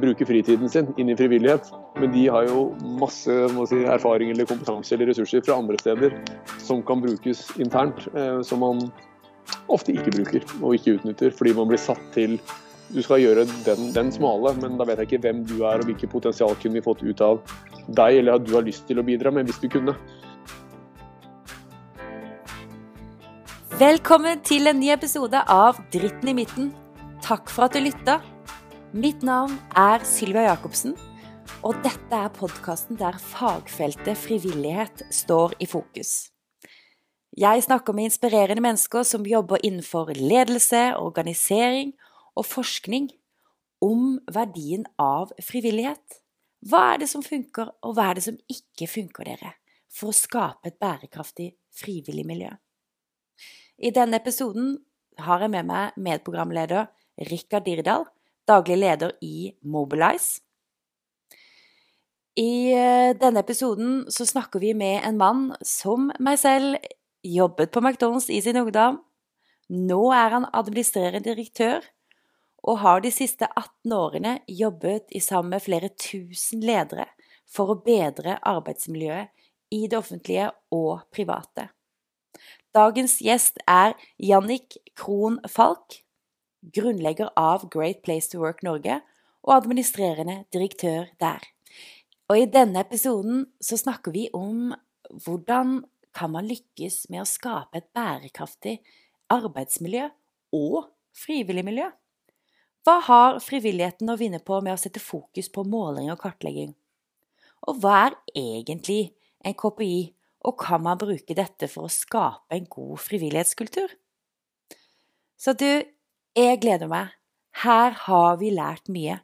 [0.00, 1.70] bruke fritiden sin inn i frivillighet.
[2.00, 3.36] Men de har jo masse
[3.68, 6.16] si, erfaring eller kompetanse eller ressurser fra andre steder
[6.58, 8.82] som kan brukes internt, eh, som man
[9.68, 12.38] ofte ikke bruker og ikke utnytter, fordi man blir satt til
[12.90, 15.86] du skal gjøre den, den, smale, men da vet jeg ikke hvem du er og
[15.86, 17.38] hvilket potensial kunne vi fått ut av
[17.86, 19.94] deg, eller at du har lyst til å bidra med, hvis du kunne.
[23.78, 26.74] Velkommen til en ny episode av Dritten i midten.
[27.22, 28.18] Takk for at du lytta.
[28.90, 30.96] Mitt navn er Sylvia Jacobsen,
[31.62, 36.32] og dette er podkasten der fagfeltet frivillighet står i fokus.
[37.38, 41.94] Jeg snakker med inspirerende mennesker som jobber innenfor ledelse, organisering
[42.34, 43.12] og forskning
[43.78, 46.18] om verdien av frivillighet.
[46.66, 49.54] Hva er det som funker, og hva er det som ikke funker, dere,
[49.86, 52.50] for å skape et bærekraftig frivillig miljø?
[53.78, 54.80] I denne episoden
[55.22, 56.90] har jeg med meg medprogramleder
[57.30, 58.10] Rikard Dirdal,
[58.50, 60.40] daglig leder i Mobilize.
[62.38, 66.78] I eh, denne episoden så snakker vi med en mann som meg selv
[67.26, 69.00] jobbet på McDonald's i sin ungdom.
[69.70, 71.84] Nå er han administrerende direktør
[72.62, 77.06] og har de siste 18 årene jobbet i sammen med flere tusen ledere
[77.50, 79.30] for å bedre arbeidsmiljøet
[79.74, 81.70] i det offentlige og private.
[82.74, 86.02] Dagens gjest er Jannik Krohn Falk,
[86.62, 89.00] grunnlegger av Great Place to Work Norge
[89.42, 91.44] og administrerende direktør der.
[92.30, 94.74] Og i denne episoden så snakker vi om
[95.24, 95.80] hvordan
[96.14, 98.78] kan man lykkes med å skape et bærekraftig
[99.30, 100.08] arbeidsmiljø
[100.56, 101.88] og frivillig miljø?
[102.86, 106.72] Hva har frivilligheten å vinne på med å sette fokus på måling og kartlegging?
[107.68, 109.12] Og hva er egentlig
[109.44, 110.12] en KPI
[110.48, 113.92] og kan man bruke dette for å skape en god frivillighetskultur?
[115.40, 115.68] Så du,
[116.36, 117.10] jeg gleder meg.
[117.62, 119.20] Her har vi lært mye.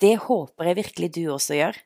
[0.00, 1.78] Det håper jeg virkelig du også gjør.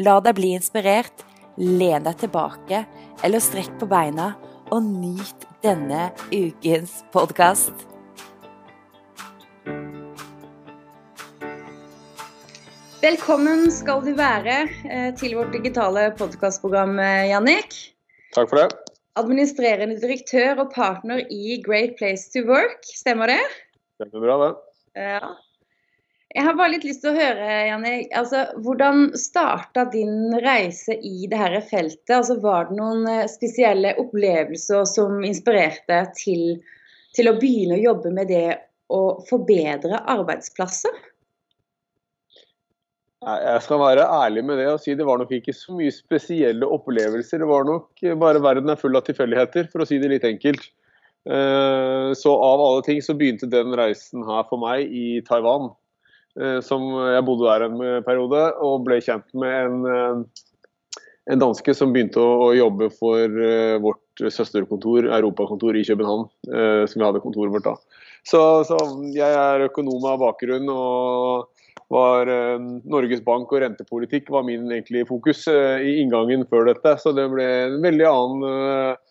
[0.00, 1.24] La deg bli inspirert,
[1.58, 2.84] len deg tilbake
[3.26, 4.30] eller strekk på beina
[4.72, 7.74] og nyt denne ukens podkast.
[12.98, 17.76] Velkommen skal du være eh, til vårt digitale podkastprogram, eh, Jannik.
[18.34, 18.87] Takk for det.
[19.18, 23.42] Administrerende direktør og partner i Great Place to Work, stemmer det?
[23.98, 24.54] Stemmer bra, det.
[24.98, 25.30] Ja.
[26.36, 31.24] Jeg har bare litt lyst til å høre, Janne, altså, hvordan starta din reise i
[31.30, 32.12] dette feltet?
[32.12, 36.58] Altså, var det noen eh, spesielle opplevelser som inspirerte til,
[37.16, 38.58] til å begynne å jobbe med det
[38.92, 41.00] å forbedre arbeidsplasser?
[43.18, 46.66] Jeg skal være ærlig med det og si det var nok ikke så mye spesielle
[46.66, 47.42] opplevelser.
[47.42, 50.68] Det var nok bare verden er full av tilfeldigheter, for å si det litt enkelt.
[51.26, 55.72] Eh, så av alle ting så begynte den reisen her for meg i Taiwan.
[56.38, 61.02] Eh, som jeg bodde der en periode og ble kjent med en, eh,
[61.34, 63.34] en danske som begynte å jobbe for
[63.82, 66.24] vårt søsterkontor, europakontor i København.
[66.88, 67.74] Som vi hadde kontoret vårt da.
[68.24, 68.78] Så, så
[69.12, 70.70] jeg er økonom av bakgrunn.
[70.72, 71.57] og
[71.92, 76.94] var eh, Norges Bank og rentepolitikk var min egentlig fokus eh, i inngangen før dette.
[77.00, 79.04] Så det ble en veldig annen eh,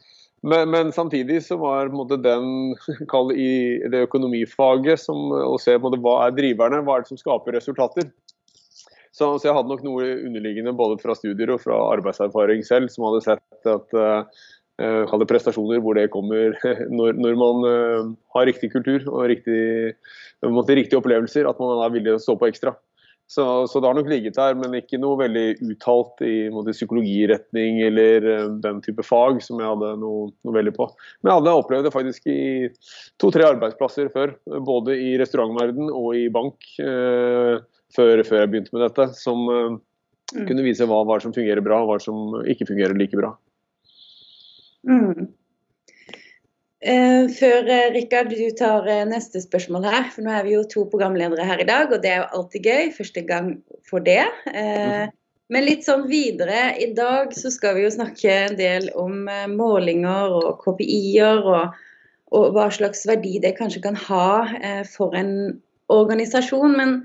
[0.48, 2.76] men, men, samtidig så var måte, den
[3.12, 7.20] kall i det økonomifaget som, å se måte, hva er driverne, hva er det som
[7.20, 8.06] skaper resultater.
[9.18, 13.08] Så, så, jeg hadde nok noe underliggende både fra studier og fra arbeidserfaring selv, som
[13.08, 14.44] hadde sett at uh,
[14.78, 16.58] prestasjoner hvor det kommer
[16.98, 19.96] når, når man uh, har riktig kultur og riktig
[20.44, 22.76] riktige opplevelser, at man er villig til å stå på ekstra.
[23.28, 27.82] Så, så, det har nok ligget der, men ikke noe veldig uttalt i måte, psykologiretning
[27.84, 28.28] eller
[28.64, 30.88] den type fag som jeg hadde noe, noe, veldig på.
[31.20, 32.38] Men jeg hadde opplevd det faktisk i
[33.20, 34.32] to-tre arbeidsplasser før.
[34.64, 37.60] Både i restaurantverden og i bank eh,
[37.98, 39.10] før, før, jeg begynte med dette.
[39.20, 39.76] Som uh,
[40.32, 40.48] mm.
[40.48, 43.36] kunne vise hva, hva som fungerer bra og hva som ikke fungerer like bra.
[44.86, 45.30] Mm.
[46.78, 50.66] Uh, før uh, Rikard, du tar uh, neste spørsmål her, for nå er vi jo
[50.70, 52.92] to programledere her i dag, og det er jo alltid gøy.
[52.94, 53.50] Første gang
[53.90, 54.24] for det.
[54.54, 55.16] Mm.
[55.48, 60.34] Men litt sånn videre, i dag så skal vi jo snakke en del om målinger
[60.36, 61.78] og KPI-er, og,
[62.36, 65.32] og, hva slags verdi det kanskje kan ha for en
[65.88, 66.76] organisasjon.
[66.76, 66.98] Men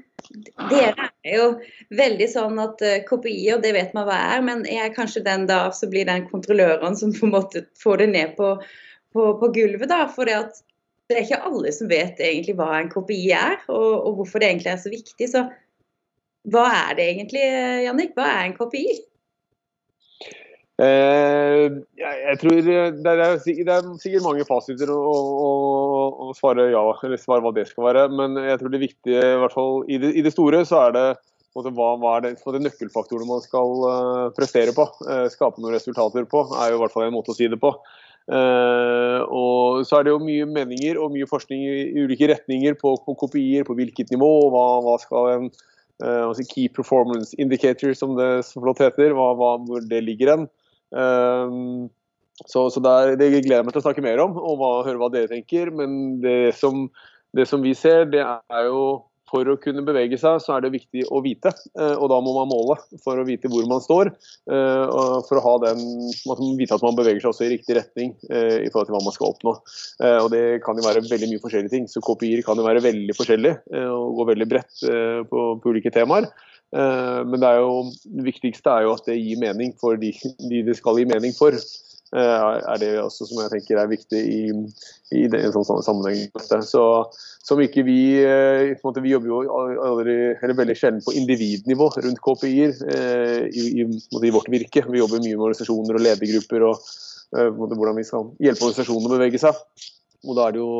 [0.71, 1.49] dere er jo
[1.99, 5.65] veldig sånn at KPI-er, det vet man hva er, men jeg er kanskje den da
[5.75, 8.55] som blir den kontrolløren som på en måte får det ned på
[9.13, 9.89] på, på gulvet.
[9.89, 10.39] da, for det,
[11.09, 14.51] det er ikke alle som vet egentlig hva en KPI er, og, og, hvorfor det
[14.51, 15.31] egentlig er så viktig.
[15.31, 15.47] Så
[16.53, 17.47] hva er det egentlig,
[17.87, 18.15] Jannik?
[18.19, 18.87] Hva er en KPI?
[20.83, 21.67] Eh,
[22.01, 25.51] jeg, tror er, det er, sikkert mange fasiter å, å,
[26.27, 28.07] å, svare ja, eller svare hva det skal være.
[28.19, 30.97] Men jeg tror det viktige, i hvert fall i det, i det store, så er
[30.97, 31.07] det
[31.53, 34.89] hva, hva, er det, det nøkkelfaktorene man skal uh, prestere på.
[35.35, 37.75] Skape noen resultater på, er jo i hvert fall en måte å si det på.
[38.31, 42.95] Uh, og så er det jo mye meninger og mye forskning i ulike retninger på,
[43.05, 45.49] på kopier, på hvilket nivå, hva, hva skal en
[46.03, 50.51] uh, key performance indicator, som det så flott heter, hva, hva, hvor det ligger hen.
[50.93, 55.01] Så, så der, det gleder jeg meg til å snakke mer om, og hva, høre
[55.01, 55.73] hva dere tenker.
[55.75, 56.87] Men det som,
[57.37, 59.03] det som vi ser, det er jo
[59.33, 61.55] for å kunne bevege seg, så er det viktig å vite.
[61.79, 64.13] Eh, og da må man måle for å vite hvor man står.
[64.53, 65.81] Og for å den,
[66.59, 69.17] vite at man beveger seg også i riktig retning eh, i forhold til hva man
[69.17, 69.57] skal oppnå.
[70.13, 71.89] Og det kan jo være veldig mye forskjellige ting.
[71.89, 74.85] Så kopier kan jo være veldig forskjellige og gå veldig bredt
[75.31, 76.29] på, på ulike temaer.
[76.73, 77.73] Men det, jo,
[78.17, 80.09] det viktigste er jo at det gir mening for de,
[80.49, 81.59] de det skal gi mening for.
[82.13, 84.41] Eh, er det også som jeg tenker er viktig i,
[85.17, 86.27] i en sånn sammenheng.
[86.69, 86.83] Så
[87.43, 87.97] som ikke vi
[88.85, 89.39] måte, Vi jobber jo
[89.87, 94.85] aldri, veldig sjelden på individnivå rundt KPI-er eh, i, i, i, vårt virke.
[94.91, 96.93] Vi jobber mye med organisasjoner og ledergrupper og
[97.33, 99.57] hvordan vi skal hjelpe organisasjonene å bevege seg.
[100.29, 100.73] Og da er det jo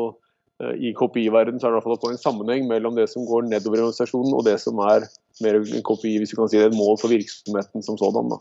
[0.77, 3.79] i KPI-verdenen så er det i hvert fall en sammenheng mellom det som går nedover
[3.79, 5.07] i organisasjonen og det som er
[5.43, 8.33] mer KPI, hvis du kan si det, et mål for virksomheten som sådan.
[8.33, 8.39] Da.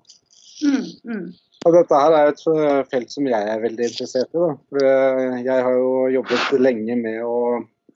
[0.63, 1.29] Mm, mm.
[1.63, 4.43] Og dette her er et eh, felt som jeg er veldig interessert i.
[4.43, 4.51] Da.
[4.83, 7.39] Eh, jeg har jo jobbet lenge med å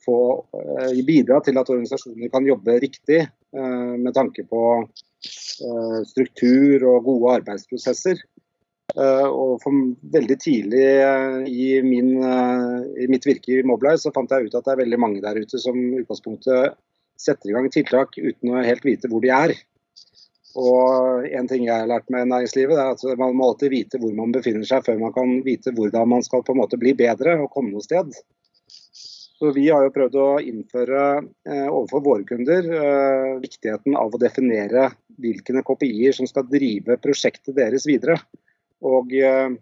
[0.06, 0.20] få
[1.02, 3.24] bidra til at organisasjoner kan jobbe riktig
[3.56, 4.60] med tanke på
[6.06, 8.20] struktur og gode arbeidsprosesser.
[8.94, 9.74] Og for
[10.14, 10.84] veldig tidlig
[11.50, 15.00] i, min, i, mitt virke i Mobilize så fant jeg ut at det er veldig
[15.02, 16.78] mange der ute som utgangspunktet
[17.20, 19.56] setter i gang tiltak uten å helt vite hvor de er.
[20.56, 24.14] Og En ting jeg har lært med næringslivet, er at man må alltid vite hvor
[24.16, 27.36] man befinner seg før man kan vite hvordan man skal på en måte bli bedre
[27.42, 28.14] og komme noe sted.
[29.36, 34.20] Så Vi har jo prøvd å innføre eh, overfor våre kunder eh, viktigheten av å
[34.20, 34.88] definere
[35.20, 38.16] hvilke KPI-er som skal drive prosjektet deres videre.
[38.84, 39.56] Og eh,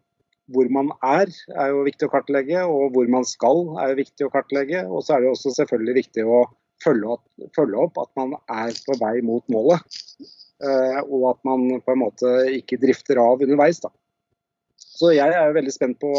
[0.53, 4.27] Hvor man er, er jo viktig å kartlegge, og hvor man skal er jo viktig
[4.27, 4.83] å kartlegge.
[4.85, 6.43] Og så er det også selvfølgelig viktig å
[6.85, 7.25] følge opp,
[7.57, 9.81] følge opp at man er på vei mot målet.
[10.65, 13.81] Eh, og at man på en måte ikke drifter av underveis.
[13.81, 13.91] Da.
[14.77, 16.13] Så jeg er jo veldig spent på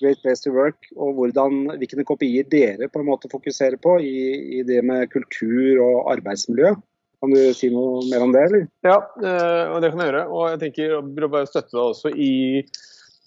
[0.00, 4.16] Great Place to Work og hvordan, hvilke kopier dere på en måte fokuserer på i,
[4.58, 6.72] i, det med kultur og arbeidsmiljø.
[7.20, 8.62] Kan du si noe mer om det, eller?
[8.86, 10.22] Ja, eh, det kan jeg gjøre.
[10.32, 12.32] Og jeg tenker å bare støtte deg også i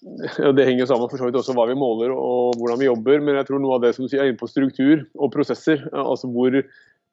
[0.49, 3.21] og Det henger sammen for så vidt også hva vi måler og hvordan vi jobber,
[3.23, 5.85] men jeg tror noe av det som du sier er inne på struktur og prosesser.
[5.95, 6.57] altså hvor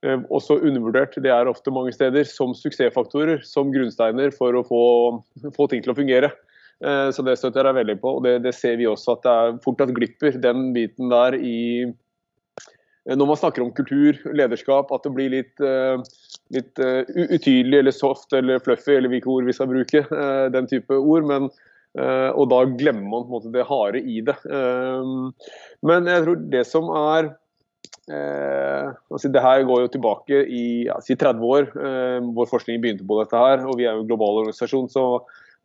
[0.01, 1.19] Eh, også undervurdert.
[1.21, 4.85] Det er ofte mange steder som suksessfaktorer, som grunnsteiner for å få,
[5.57, 6.31] få ting til å fungere.
[6.81, 8.15] Eh, så det støtter jeg veldig på.
[8.17, 11.37] og det, det, ser vi også at det er fort at glipper den biten der
[11.37, 15.53] i eh, Når man snakker om kultur, lederskap, at det blir litt,
[16.55, 20.05] litt utydelig eller soft eller fluffy, eller hvilke ord vi skal bruke.
[20.55, 21.29] Den type ord.
[21.29, 21.51] men
[21.91, 24.37] og da glemmer man på en måte det harde i det.
[25.83, 27.33] Men jeg tror det som er
[28.07, 31.67] altså det her går jo tilbake i ja, 30 år.
[32.31, 34.87] Vår forskning begynte på dette her, og vi er jo en global organisasjon.
[34.91, 35.05] så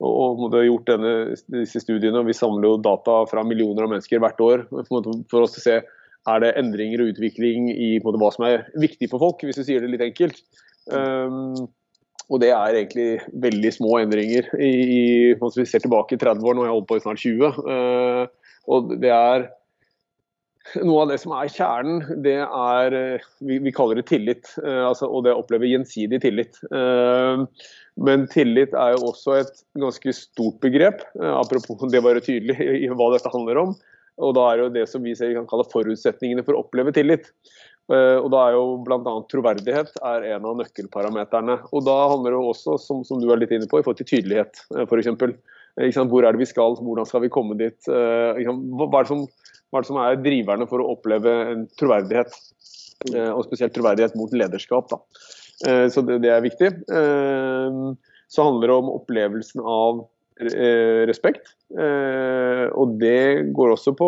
[0.04, 1.12] og, og har gjort denne,
[1.56, 5.46] disse studiene, og Vi samler jo data fra millioner av mennesker hvert år for, for
[5.46, 5.78] oss å se
[6.26, 9.64] er det endringer og utvikling i måte, hva som er viktig for folk, hvis du
[9.68, 10.42] sier det litt enkelt.
[10.92, 11.68] Um,
[12.26, 13.10] og det er egentlig
[13.44, 14.48] veldig små endringer.
[14.58, 15.04] I, i,
[15.36, 17.62] vi ser tilbake i 30 år, nå har jeg holdt på i snart 20.
[17.70, 19.48] Uh, og det er
[20.82, 24.50] noe av det som er kjernen, det er eh, Vi, vi kaller det tillit.
[24.58, 26.58] Uh, altså, og det å oppleve gjensidig tillit.
[26.74, 27.46] Uh,
[28.02, 32.90] men tillit er jo også et ganske stort begrep, apropos det å være tydelig i
[32.92, 33.78] hva dette handler om.
[34.26, 37.30] Og da er det jo det som vi kan kalle forutsetningene for å oppleve tillit.
[37.86, 39.12] Og da er jo bl.a.
[39.30, 41.60] troverdighet er en av nøkkelparameterne.
[41.70, 44.10] Og da handler det også, som, som du er litt inne på, i forhold til
[44.10, 45.12] tydelighet, f.eks.
[46.10, 47.78] Hvor er det vi skal, hvordan skal vi komme dit?
[47.86, 49.28] Hva er som
[49.76, 52.32] hva er det som er driverne for å oppleve en troverdighet?
[53.12, 54.88] Eh, og spesielt troverdighet mot lederskap.
[54.88, 55.02] Da.
[55.68, 56.70] Eh, så det, det er viktig.
[56.88, 57.80] Eh,
[58.32, 61.54] så handler det om opplevelsen av respekt.
[61.72, 64.08] Og det går også på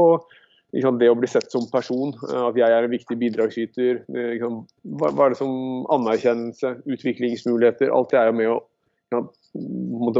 [1.00, 4.04] det å bli sett som person, at jeg er en viktig bidragsyter.
[4.08, 7.94] Hva er det som anerkjennelse, utviklingsmuligheter.
[7.94, 8.64] Alt det er jo med å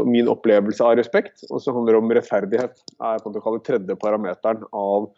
[0.08, 1.44] min opplevelse av respekt.
[1.50, 2.84] Og så handler det om rettferdighet.
[2.98, 5.10] er på en måte tredje parameteren av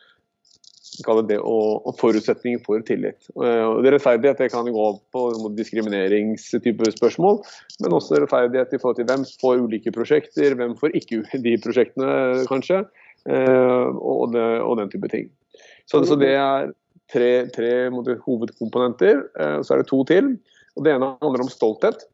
[1.29, 3.29] det og, forutsetninger for tillit.
[3.37, 5.23] Og det Rettferdighet det kan gå på
[5.57, 7.41] diskrimineringstype spørsmål,
[7.81, 12.11] men også rettferdighet i forhold til hvem får ulike prosjekter, hvem får ikke de prosjektene,
[12.51, 12.83] kanskje,
[13.29, 15.27] og, det, og den type ting.
[15.85, 16.71] Så, så det er
[17.13, 19.21] tre, tre hovedkomponenter.
[19.61, 20.33] Så er det to til.
[20.77, 22.07] og Det ene handler om stolthet.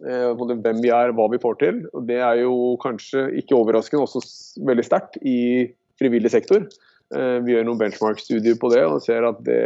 [0.00, 1.82] Hvem vi er, hva vi får til.
[1.92, 4.22] og Det er jo kanskje ikke overraskende også
[4.68, 5.66] veldig sterkt i
[6.00, 6.64] frivillig sektor.
[7.10, 9.60] Eh, vi gjør noen benchmark-studier på det og ser at det,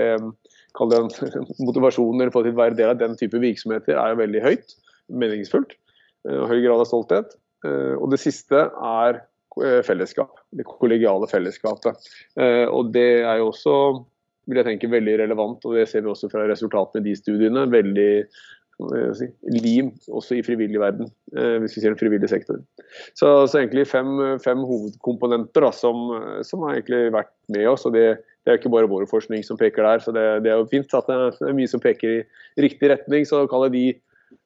[1.69, 4.77] motivasjonen for å være del av den type virksomheter er veldig høyt.
[5.13, 5.77] Meningsfullt.
[6.29, 7.37] Eh, høy grad av stolthet.
[7.67, 9.23] Eh, og det siste er
[9.87, 10.41] fellesskap.
[10.51, 12.09] Det kollegiale fellesskapet.
[12.73, 13.77] Og det er jo også
[14.51, 17.65] vil jeg tenke, veldig relevant, og det ser vi også fra resultatene i de studiene.
[17.73, 18.11] Veldig
[19.15, 22.59] si, lim også i frivillig verden, eh, hvis vi ser en frivillig sektor.
[23.15, 24.11] Så, så egentlig fem,
[24.43, 26.09] fem hovedkomponenter da, som,
[26.47, 27.87] som, har egentlig vært med oss.
[27.87, 28.07] og det,
[28.45, 30.99] det er ikke bare vår forskning som peker der, så det, det er jo fint
[30.99, 33.29] at det er mye som peker i riktig retning.
[33.29, 33.87] så kaller de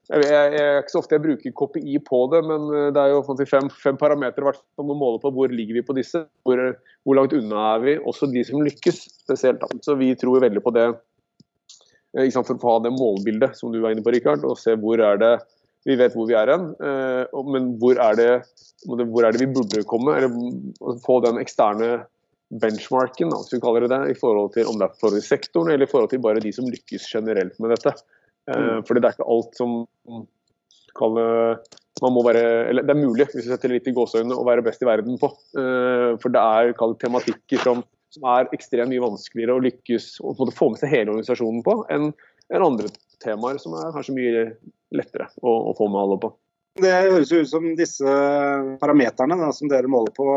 [0.09, 3.03] jeg, jeg, jeg, er ikke så ofte jeg bruker KPI på det, men eh, det
[3.03, 6.25] er jo fem, fem parametere som må måle på hvor ligger vi på disse.
[6.49, 6.63] Hvor,
[7.05, 7.99] hvor langt unna er vi?
[8.01, 9.65] Også de som lykkes spesielt.
[9.85, 10.91] Så vi tror veldig på det
[12.17, 15.01] Eh, for å ha det målbildet som du var inne på, Rikard, og se hvor
[15.05, 15.37] er det
[15.87, 18.31] vi vet hvor vi er hen, eh, men hvor er, det,
[18.85, 20.17] hvor er det vi burde komme?
[20.19, 22.03] Eller få den eksterne
[22.61, 25.89] benchmarken, hvis vi kaller det det, i forhold til om det er for sektoren eller
[25.89, 27.95] i forhold til bare de som lykkes generelt med dette.
[28.49, 28.87] Eh, mm.
[28.89, 29.77] Fordi det er ikke alt som
[30.99, 31.21] kan
[31.99, 34.63] man må være, eller Det er mulig, hvis vi setter litt i gåseøynene, å være
[34.67, 35.33] best i verden på.
[36.23, 36.71] For det er
[37.03, 37.83] tematikker som
[38.15, 42.11] som er ekstremt mye vanskeligere å lykkes og få med seg hele organisasjonen på enn
[42.55, 42.91] en andre
[43.23, 44.45] temaer som er kanskje mye
[44.97, 46.33] lettere å, å få med alle på.
[46.79, 48.17] Det høres ut som disse
[48.81, 50.29] parameterne da, som dere måler på,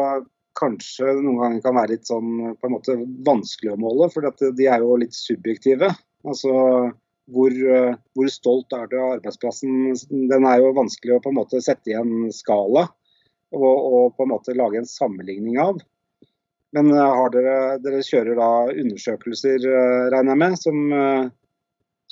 [0.57, 4.67] kanskje noen ganger kan være litt sånn på en måte vanskelig å måle, for de
[4.67, 5.93] er jo litt subjektive.
[6.27, 6.51] Altså
[7.29, 7.53] hvor,
[8.15, 9.93] hvor, stolt er du av arbeidsplassen?
[10.31, 12.87] Den er jo vanskelig å på en måte sette i en skala
[13.55, 15.79] og, og på en måte lage en sammenligning av.
[16.71, 21.25] Men har dere, dere, kjører da undersøkelser, eh, regner jeg med, som, eh,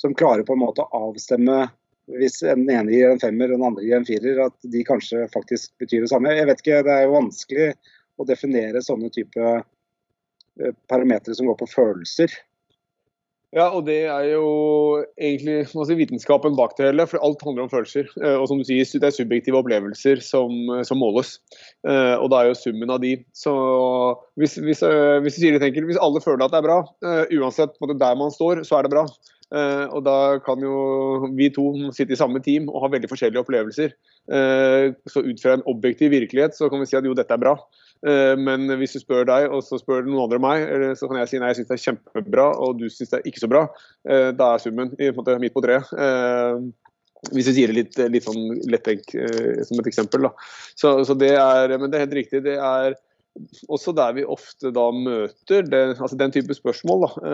[0.00, 1.62] som, klarer på en måte å avstemme
[2.10, 5.28] hvis den ene gir en femmer og den andre gir en firer, at de kanskje
[5.32, 6.32] faktisk betyr det samme.
[6.34, 7.68] Jeg vet ikke, Det er jo vanskelig
[8.18, 9.52] å definere sånne type
[10.90, 12.34] parametere som går på følelser.
[13.50, 14.44] Ja, og det er jo
[15.18, 17.06] egentlig si, vitenskapen bak det hele.
[17.10, 18.06] For alt handler om følelser.
[18.22, 20.54] Eh, og som du sier, det er subjektive opplevelser som,
[20.86, 21.34] som måles.
[21.82, 23.16] Eh, og det er jo summen av de.
[23.34, 23.54] Så
[24.38, 24.84] hvis, hvis,
[25.34, 26.78] sier det enkelt, hvis alle føler at det er bra,
[27.40, 29.08] uansett der man står, så er det bra.
[29.50, 33.94] Og da kan jo vi to sitte i samme team og ha veldig forskjellige opplevelser.
[35.10, 37.56] så ut fra en objektiv virkelighet så kan vi si at jo, dette er bra.
[38.06, 41.32] Eh, men hvis du spør deg, og så spør noen andre meg, så kan jeg
[41.32, 43.66] si nei, jeg syns det er kjempebra, og du syns det er ikke så bra.
[44.08, 45.90] Eh, da er summen i, på måte, midt på treet.
[45.92, 46.62] Eh,
[47.34, 49.10] hvis vi sier det litt, litt sånn lettenk
[49.68, 50.24] som et eksempel.
[50.24, 50.30] Da.
[50.72, 52.40] Så, så, det er, men det er helt riktig.
[52.46, 52.96] Det er
[53.70, 57.06] også der vi ofte da møter det, altså den type spørsmål.
[57.06, 57.30] Da,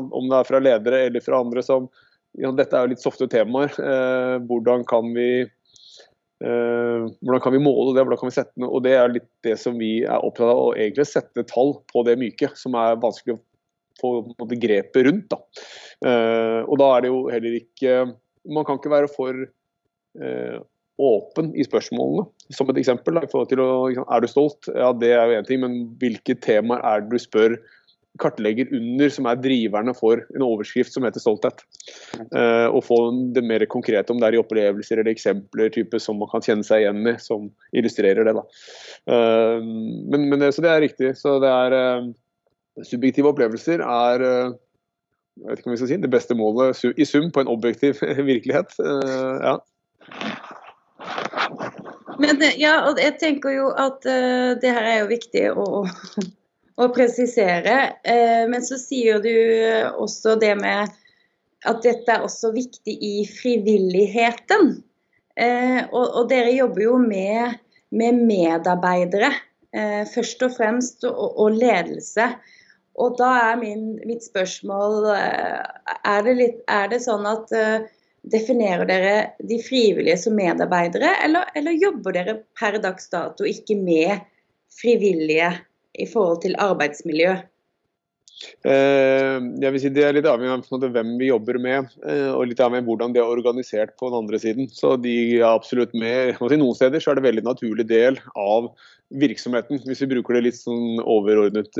[0.00, 1.90] Om det er fra ledere eller fra andre som
[2.34, 3.70] ja, Dette er jo litt softe temaer.
[4.48, 5.44] hvordan kan vi
[6.42, 8.66] Uh, hvordan kan vi måle det, hvordan kan vi sette det?
[8.66, 12.02] Og Det er litt det som vi er opptatt av, å egentlig sette tall på
[12.04, 13.42] det myke, som er vanskelig å
[14.02, 14.10] få
[14.60, 15.30] grepet rundt.
[15.30, 15.38] Da.
[16.66, 17.92] Og da er det jo heller ikke
[18.50, 19.38] Man kan ikke være for
[21.02, 23.18] åpen i spørsmålene, som et eksempel.
[23.18, 23.70] Da, i forhold til å,
[24.04, 24.68] Er du stolt?
[24.70, 27.58] Ja, det er jo én ting, men hvilke temaer er det du spør
[28.22, 31.64] kartlegger under, som er driverne for en overskrift som heter stolthet.
[32.30, 32.98] Eh, og få
[33.34, 36.66] det mer konkrete, om det er i opplevelser eller eksempler type, som man kan kjenne
[36.66, 38.36] seg igjen i, som illustrerer det.
[39.10, 41.14] Uh, men, men det, så det er riktig.
[41.18, 42.12] Så det er eh,
[42.86, 47.28] Subjektive opplevelser er jeg vet ikke om vi skal si, det beste målet i sum
[47.34, 48.74] på en objektiv virkelighet.
[48.78, 49.58] ja.
[52.20, 55.66] Men ja, og jeg tenker jo at det her er jo viktig å
[56.80, 57.76] å presisere.
[58.06, 59.34] Uh, men så sier du
[60.00, 60.92] også det med
[61.64, 64.76] at dette er også viktig i frivilligheten.
[65.34, 67.56] Uh, og, dere jobber jo med,
[67.94, 69.32] med medarbeidere,
[69.74, 72.28] eh, først og fremst, og, og ledelse.
[73.02, 77.50] Og da er min, mitt spørsmål er det, litt, er det sånn at
[78.32, 84.24] Definerer dere de frivillige som medarbeidere, eller, eller jobber dere per dags dato ikke med
[84.72, 85.50] frivillige
[86.00, 87.34] i forhold til arbeidsmiljø?
[88.66, 92.48] Eh, jeg vil si Det er litt avhengig av hvem vi jobber med, eh, og
[92.50, 94.68] litt avhengig av hvordan de er organisert på den andre siden.
[94.72, 96.34] Så de er absolutt med.
[96.40, 98.72] Si, noen steder så er det veldig naturlig del av
[99.14, 101.76] virksomheten, hvis vi bruker det litt sånn overordnet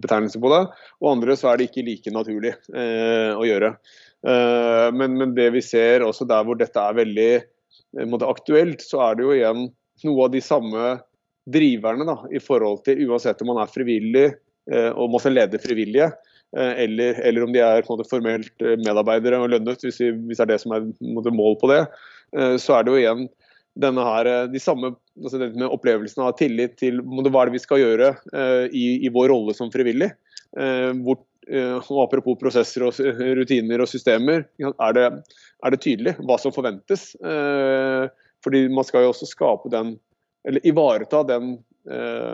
[0.00, 0.62] betegnelse på det.
[1.02, 3.74] Og andre så er det ikke like naturlig å gjøre.
[4.22, 7.28] Men, men det vi ser også der hvor dette er veldig
[8.28, 9.62] aktuelt, så er det jo igjen
[10.04, 10.90] noe av de samme
[11.50, 16.10] driverne da, i forhold til uansett om man er frivillig eh, og må lede frivillige,
[16.56, 20.40] eh, eller, eller, om de er måte, formelt eh, medarbeidere og lønnet, hvis, vi, hvis
[20.40, 21.84] det er det som er måte, mål på det,
[22.62, 23.24] så er det jo igjen
[23.82, 27.62] denne her, de samme altså med opplevelsen av tillit til måte, hva er det vi
[27.64, 28.10] skal gjøre
[28.70, 30.12] i, i vår rolle som frivillig.
[30.54, 31.18] Hvor,
[31.48, 32.98] og Apropos prosesser, og
[33.38, 35.06] rutiner og systemer, er det,
[35.64, 37.14] er det tydelig hva som forventes.
[38.44, 39.96] Fordi Man skal jo også skape den
[40.46, 41.56] eller ivareta den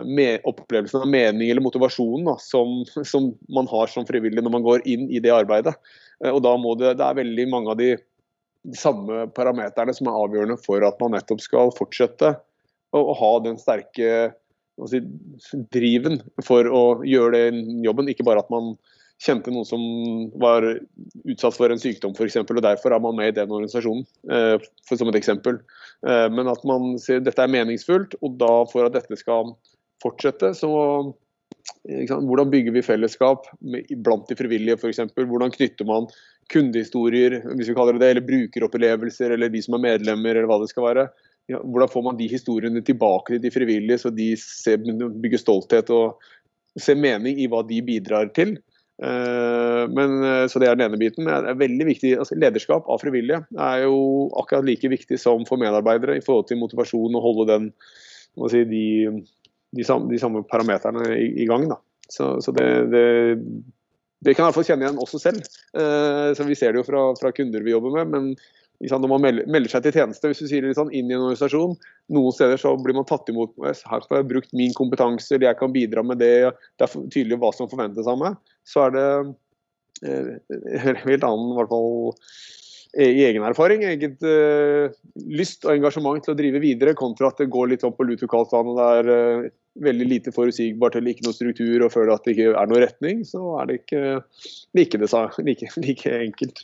[0.05, 4.65] med opplevelsen av mening eller motivasjon da, som, som, man har som frivillig når man
[4.65, 5.73] går inn i det arbeidet.
[6.23, 7.93] Eh, og da må det, det er veldig mange av de,
[8.67, 13.31] de samme parameterne som er avgjørende for at man nettopp skal fortsette å, å ha
[13.45, 14.33] den sterke
[15.73, 18.11] driven for å gjøre den jobben.
[18.11, 18.75] Ikke bare at man
[19.23, 19.81] kjente noen som
[20.37, 20.65] var
[21.25, 24.55] utsatt for en sykdom f.eks., og derfor er man med i den organisasjonen, eh,
[24.87, 25.61] for, som et eksempel.
[26.07, 29.55] Eh, men at man sier dette er meningsfullt, og da for at dette skal
[30.03, 30.71] fortsette, så
[31.87, 33.47] hvordan bygger vi fellesskap
[34.03, 35.01] blant de frivillige f.eks.?
[35.17, 36.07] Hvordan knytter man
[36.51, 40.61] kundehistorier hvis vi kaller det det, eller brukeropplevelser, eller de som er medlemmer, eller hva
[40.61, 41.07] det skal være.
[41.51, 45.91] Ja, hvordan får man de historiene tilbake til de frivillige, så de ser, bygger stolthet
[45.95, 46.19] og
[46.79, 48.57] ser mening i hva de bidrar til.
[49.03, 51.23] Eh, men, eh, så Det er den ene biten.
[51.23, 55.45] Men det er veldig viktig, altså Lederskap av frivillige er jo akkurat like viktig som
[55.45, 57.71] for medarbeidere i forhold til motivasjon og holde den,
[58.49, 58.85] si, de,
[59.75, 61.67] de, samme, de, samme, parameterne i, i gang.
[61.69, 61.81] Da.
[62.09, 63.05] Så, så det, det,
[64.25, 65.45] det, kan jeg kjenne igjen også selv.
[65.77, 68.15] Eh, så Vi ser det jo fra, fra kunder vi jobber med.
[68.15, 68.31] men
[68.85, 71.73] når man melder seg til tjeneste, hvis du sier sånn, inn i en organisasjon,
[72.13, 75.59] noen steder så blir man tatt imot Her har jeg brukt min kompetanse, eller jeg
[75.61, 76.51] kan bidra med det.
[76.77, 78.37] Det er tydelig hva som forventes av meg.
[78.67, 79.07] Så er det
[80.05, 80.29] eh,
[81.07, 82.13] helt annen, i hvert fall
[82.97, 84.89] i egen erfaring, eget uh,
[85.29, 88.23] lyst og engasjement til å drive videre, kontra at det går litt sånn på lut
[88.23, 89.47] og det er uh,
[89.83, 93.25] veldig lite forutsigbart eller ikke noe struktur og føler at det ikke er noen retning,
[93.27, 94.03] så er det ikke
[94.77, 95.11] like, det,
[95.45, 96.63] like, like enkelt.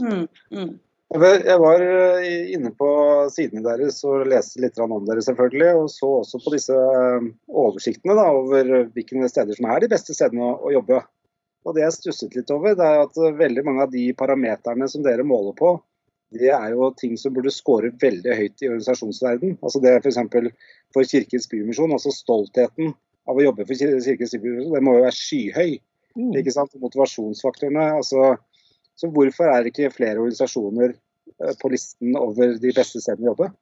[0.00, 0.74] Mm, mm.
[1.12, 2.88] Jeg var eh, inne på
[3.32, 5.72] sidene deres og leste litt om dere, selvfølgelig.
[5.82, 10.16] Og så også på disse eh, oversiktene da, over hvilke steder som er de beste
[10.16, 11.02] stedene å, jobbe.
[11.66, 15.04] Og Det jeg stusset litt over, det er at veldig mange av de parameterne som
[15.04, 15.76] dere måler på,
[16.32, 19.58] det er jo ting som burde score veldig høyt i organisasjonsverden.
[19.60, 20.18] Altså det F.eks.
[20.32, 20.48] For,
[20.96, 22.94] for Kirkens Bymisjon, altså stoltheten
[23.28, 25.76] av å jobbe for Kirkens Bymisjon, det må jo være skyhøy.
[26.16, 26.32] Mm.
[26.40, 26.72] ikke sant?
[26.80, 27.84] Motivasjonsfaktorene.
[28.00, 28.32] altså
[28.98, 33.32] så hvorfor er det ikke flere organisasjoner eh, på listen over de beste stedene å
[33.32, 33.52] jobbe?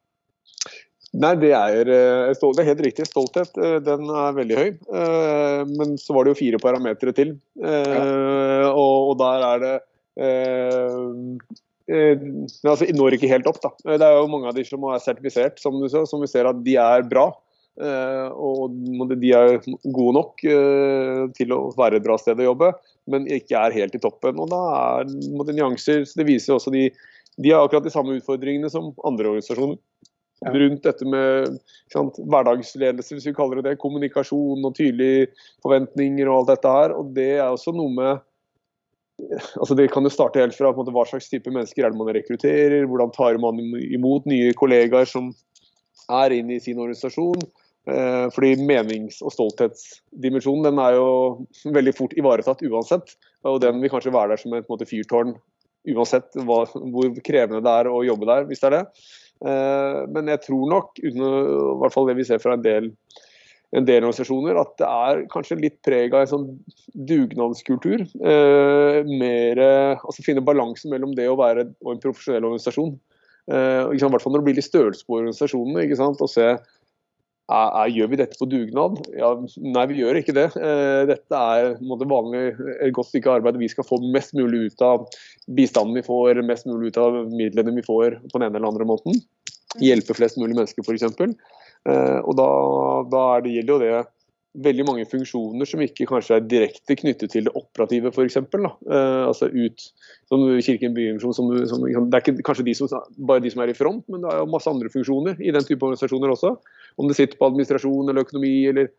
[1.10, 3.08] Nei, det er, eh, det er, helt riktig.
[3.08, 4.68] Stolthet eh, den er veldig høy.
[5.72, 7.34] Men så var det jo fire parametere til.
[7.58, 8.70] Ja.
[8.70, 9.74] Og, der er det
[10.22, 10.94] eh,
[12.70, 13.58] altså, når ikke helt opp.
[13.64, 13.74] da.
[13.90, 16.46] Det er jo mange av de som er sertifisert, som du sa, som vi ser
[16.50, 17.32] at de er bra.
[17.80, 20.42] Og de er gode nok
[21.34, 22.74] til å være et bra sted å jobbe
[23.10, 24.40] men ikke er helt i toppen.
[24.42, 24.60] Og da
[25.00, 26.04] er det nyanser.
[26.04, 26.88] så Det viser også de,
[27.40, 29.78] de har akkurat de samme utfordringene som andre organisasjoner.
[30.40, 30.54] Ja.
[30.56, 31.58] Rundt dette med
[31.92, 33.80] sant, hverdagsledelse, hvis vi kaller det det.
[33.82, 35.28] Kommunikasjon og tydelige
[35.64, 36.96] forventninger og alt dette her.
[36.96, 38.26] Og det er også noe med
[39.60, 42.08] altså Det kan jo starte helt fra måte, hva slags type mennesker er det man
[42.16, 43.58] rekrutterer, hvordan tar man
[43.92, 45.28] imot nye kollegaer som
[46.08, 47.42] er inne i sin organisasjon.
[47.88, 53.16] Eh, fordi menings- og stolthetsdimensjonen den er jo veldig fort ivaretatt uansett.
[53.48, 55.34] Og den vil kanskje være der som et måte, fyrtårn
[55.88, 58.84] uansett hva, hvor krevende det er å jobbe der, hvis det er det.
[59.48, 62.90] Eh, men jeg tror nok, uten i hvert fall det vi ser fra en del,
[63.72, 66.48] en del organisasjoner, at det er kanskje litt preg av en sånn
[67.08, 68.04] dugnadskultur.
[68.04, 69.62] Eh, mer,
[69.94, 72.98] altså Finne balansen mellom det å være en profesjonell organisasjon.
[73.50, 75.96] I hvert fall når det blir litt størrelse på organisasjonene.
[76.12, 76.52] og se
[77.50, 79.00] er, er, gjør vi dette på dugnad?
[79.18, 79.32] Ja,
[79.74, 80.46] nei, vi gjør ikke det.
[80.54, 82.44] Eh, dette er måte, vanlig,
[82.78, 83.58] et godt stykke arbeid.
[83.60, 85.08] Vi skal få mest mulig ut av
[85.58, 88.88] bistanden vi får, mest mulig ut av midlene vi får på den ene eller andre
[88.88, 89.18] måten.
[89.82, 91.06] Hjelpe flest mulig mennesker, f.eks.
[91.88, 92.48] Eh, og da,
[93.10, 94.00] da det, gjelder jo det
[94.66, 98.38] veldig mange funksjoner som ikke kanskje er direkte knyttet til det operative, f.eks.
[98.40, 99.86] Eh, altså ut
[100.30, 103.72] som Kirken Bymisjon, som, som, Det er ikke kanskje de som, bare de som er
[103.72, 106.56] i front, men det er jo masse andre funksjoner i den type organisasjoner også.
[107.00, 108.90] Om det sitter på administrasjon eller økonomi eller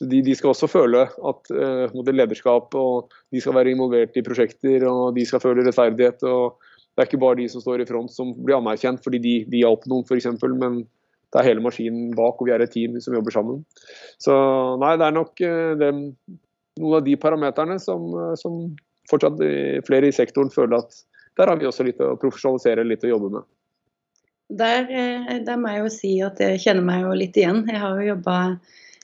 [0.00, 4.86] de, de, skal også føle at uh, lederskap og de skal være involvert i prosjekter
[4.88, 6.24] og de skal føle rettferdighet.
[6.24, 6.56] og
[6.94, 9.60] Det er ikke bare de som står i front som blir anerkjent fordi de, de
[9.60, 10.82] hjalp noen f.eks., men
[11.30, 13.60] det er hele maskinen bak og vi er et team som jobber sammen.
[14.18, 14.34] Så
[14.80, 15.92] nei, det er nok uh, det,
[16.80, 18.64] noen av de parameterne som, uh, som
[19.10, 19.40] fortsatt
[19.86, 21.02] flere i sektoren føler at
[21.38, 23.46] der har vi også litt å profesjonalisere, litt å jobbe med.
[24.50, 24.88] Der,
[25.46, 27.62] der, må jeg jo si at jeg kjenner meg jo litt igjen.
[27.70, 28.38] Jeg har jo jobba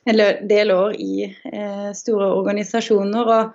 [0.07, 3.31] en del år i eh, store organisasjoner.
[3.37, 3.55] og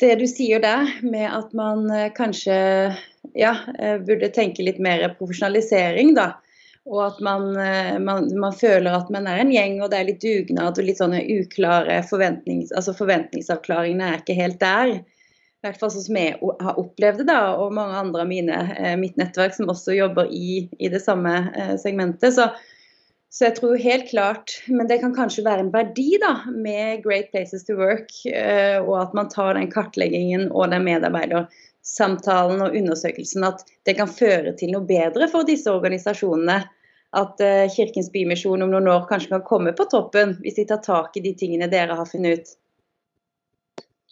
[0.00, 2.56] det du sier der, med at man eh, kanskje
[3.38, 6.32] ja, eh, burde tenke litt mer profesjonalisering, da.
[6.84, 10.08] Og at man, eh, man, man, føler at man er en gjeng, og det er
[10.10, 12.74] litt dugnad og litt sånne uklare forventnings...
[12.76, 14.98] Altså forventningsavklaringene er ikke helt der.
[15.64, 18.56] I hvert fall sånn som jeg har opplevd det, da, og mange andre av mine,
[19.00, 21.32] mitt nettverk som også jobber i, i det samme
[21.80, 22.34] segmentet.
[22.36, 22.50] Så,
[23.32, 27.30] så jeg tror helt klart, men det kan kanskje være en verdi da, med Great
[27.32, 33.48] Places to Work, uh, og at man tar den kartleggingen og den medarbeidersamtalen og undersøkelsen,
[33.48, 36.60] at det kan føre til noe bedre for disse organisasjonene.
[37.14, 37.38] At
[37.70, 41.22] Kirkens Bymisjon om noen år kanskje kan komme på toppen, hvis de tar tak i
[41.22, 42.54] de tingene dere har funnet ut.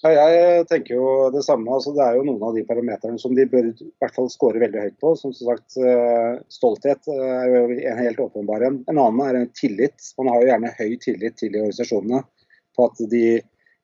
[0.02, 1.70] Ja, jeg tenker jo det samme.
[1.70, 4.58] Altså, det er jo noen av de parameterne som de bør i hvert fall score
[4.58, 5.12] veldig høyt på.
[5.18, 8.80] Som sagt, eh, Stolthet eh, er jo en helt åpenbar en.
[8.90, 10.08] En annen er en tillit.
[10.18, 12.24] Man har jo gjerne høy tillit til de organisasjonene
[12.74, 13.26] på at de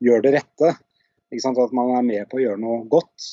[0.02, 0.72] gjør det rette.
[1.38, 3.28] At man er med på å gjøre noe godt.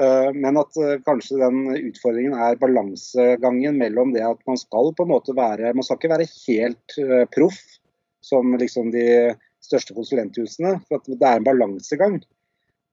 [0.00, 5.12] Eh, men at kanskje den utfordringen er balansegangen mellom det at man skal på en
[5.12, 6.96] måte være Man skal ikke være helt
[7.36, 7.60] proff,
[8.24, 9.04] som liksom de
[9.68, 10.78] største konsulenthusene.
[10.88, 12.18] For at det er en balansegang.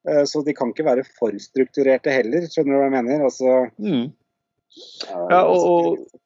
[0.10, 3.26] Eh, så de kan ikke være for strukturerte heller, skjønner du hva jeg mener?
[3.26, 4.06] Altså, mm.
[5.32, 6.22] Ja, og, og,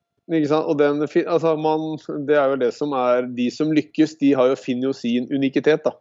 [0.58, 4.50] og den, altså man, det er jo det som er De som lykkes, de har
[4.50, 5.86] jo finner jo sin unikitet.
[5.86, 5.96] da.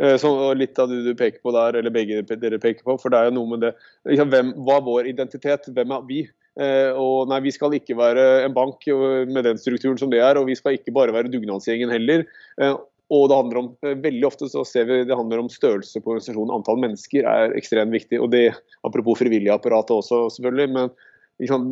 [0.00, 2.96] Eh, så litt av det du peker på der, eller begge dere peker på.
[3.02, 3.74] For det er jo noe med det
[4.24, 5.68] hvem, Hva er vår identitet?
[5.74, 6.22] Hvem er vi?
[6.58, 8.86] Eh, og nei, Vi skal ikke være en bank
[9.28, 12.24] med den strukturen som det er, og vi skal ikke bare være dugnadsgjengen heller.
[13.08, 16.12] Og det handler om, eh, veldig ofte så ser vi det handler om størrelse på
[16.12, 16.52] organisasjonen.
[16.52, 18.20] Antall mennesker er ekstremt viktig.
[18.20, 20.68] og det, Apropos frivilligapparatet også, selvfølgelig.
[20.72, 20.90] men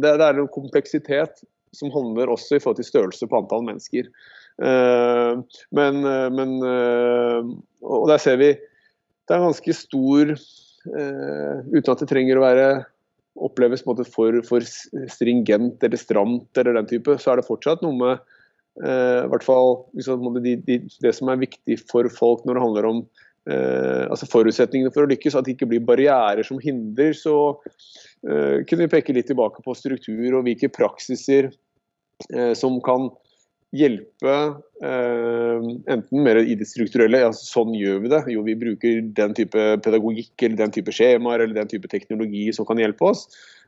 [0.00, 4.08] det, det er en kompleksitet som handler også i forhold til størrelse på antall mennesker.
[4.56, 5.42] Uh,
[5.76, 7.44] men, uh, men uh,
[7.84, 10.32] Og der ser vi det er ganske stor
[10.86, 12.66] Uten at det trenger å være
[13.36, 14.62] oppleves på en måte for, for
[15.10, 18.35] stringent eller stramt, eller den type, så er det fortsatt noe med Eh,
[18.76, 22.88] i hvert fall liksom, de, de, det som er viktig for folk når det handler
[22.90, 22.98] om
[23.50, 27.14] eh, altså forutsetningene for å lykkes, at det ikke blir barrierer som hindrer.
[27.16, 27.36] Så
[28.26, 31.50] eh, kunne vi peke litt tilbake på struktur og hvilke praksiser
[32.32, 33.10] eh, som kan
[33.76, 34.34] hjelpe
[34.84, 38.22] eh, enten mer i det strukturelle, ja, sånn gjør vi det.
[38.32, 42.68] Jo, vi bruker den type pedagogikk eller den type skjemaer eller den type teknologi som
[42.68, 43.26] kan hjelpe oss.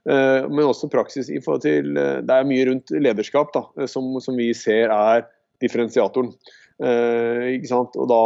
[0.08, 3.88] Eh, men også praksis i forhold til eh, Det er mye rundt lederskap da, eh,
[3.90, 5.26] som, som vi ser er
[5.60, 6.30] differensiatoren.
[6.78, 7.96] ikke sant?
[7.98, 8.20] Og da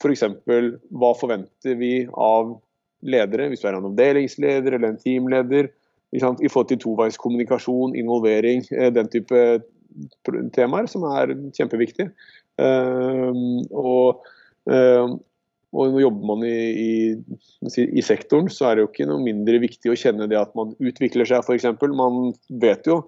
[0.00, 0.22] f.eks.
[0.48, 2.54] hva forventer vi av
[3.04, 5.68] ledere, hvis du er en avdelingsleder eller en teamleder,
[6.16, 8.64] i forhold til toveiskommunikasjon, involvering,
[8.96, 9.42] den type
[10.56, 12.08] temaer som er kjempeviktig.
[12.56, 14.24] Og
[15.72, 16.92] og når jobber man i, i,
[17.64, 20.74] i, sektoren, så er det jo ikke noe mindre viktig å kjenne det at man
[20.76, 21.64] utvikler seg, f.eks.
[21.96, 22.98] Man vet jo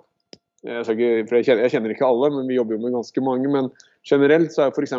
[0.65, 3.51] jeg, ikke, jeg, kjenner, jeg, kjenner, ikke alle, men vi jobber jo med ganske mange.
[3.53, 3.69] Men
[4.09, 4.97] generelt så er f.eks.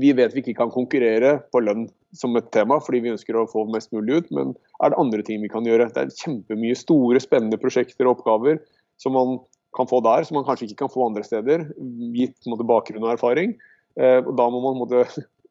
[0.00, 1.86] Vi vet vi ikke kan konkurrere på lønn
[2.18, 4.34] som et tema, fordi vi ønsker å få mest mulig ut.
[4.34, 5.86] Men er det andre ting vi kan gjøre?
[5.94, 8.58] Det er kjempemye store, spennende prosjekter og oppgaver
[9.00, 9.38] som man
[9.76, 11.68] kan få der, som man kanskje ikke kan få andre steder,
[12.16, 13.54] gitt bakgrunn og erfaring.
[13.98, 15.04] Eh, og da må man måte,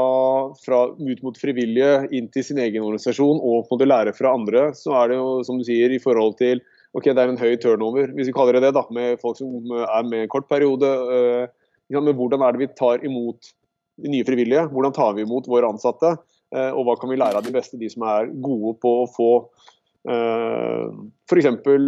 [0.63, 4.95] fra, ut mot frivillige inn til sin egen organisasjon og måtte lære fra andre, så
[5.01, 6.63] er det jo som du sier i forhold til
[6.97, 9.73] ok, det er en høy turnover, hvis vi kaller det det, da, med folk som
[9.83, 10.89] er med en kort periode.
[10.89, 11.47] Øh,
[11.93, 13.51] men hvordan er det vi tar imot
[13.99, 14.67] de nye frivillige?
[14.73, 16.15] Hvordan tar vi imot våre ansatte?
[16.55, 19.09] Øh, og hva kan vi lære av de beste, de som er gode på å
[19.13, 21.47] få Eh, F.eks.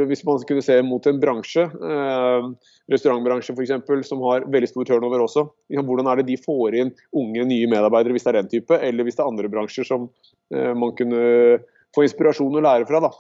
[0.10, 2.48] hvis man kunne se mot en bransje, eh,
[2.92, 5.46] restaurantbransje f.eks., som har veldig stor turnover også.
[5.80, 9.08] Hvordan er det de får inn unge, nye medarbeidere hvis det er den type, eller
[9.08, 10.10] hvis det er andre bransjer som
[10.54, 11.62] eh, man kunne
[11.96, 13.02] få inspirasjon og lære fra.
[13.04, 13.12] Da.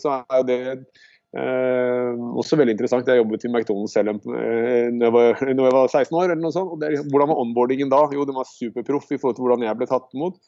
[0.00, 0.60] Så er det
[1.36, 3.08] Eh, også veldig interessant.
[3.08, 6.30] Jeg jobbet i McDonald's selv eh, når, jeg var, når, jeg var, 16 år.
[6.30, 6.72] eller noe sånt.
[6.72, 8.06] Og det, hvordan var onboardingen da?
[8.16, 10.40] Jo, den var superproff i forhold til hvordan jeg ble tatt imot.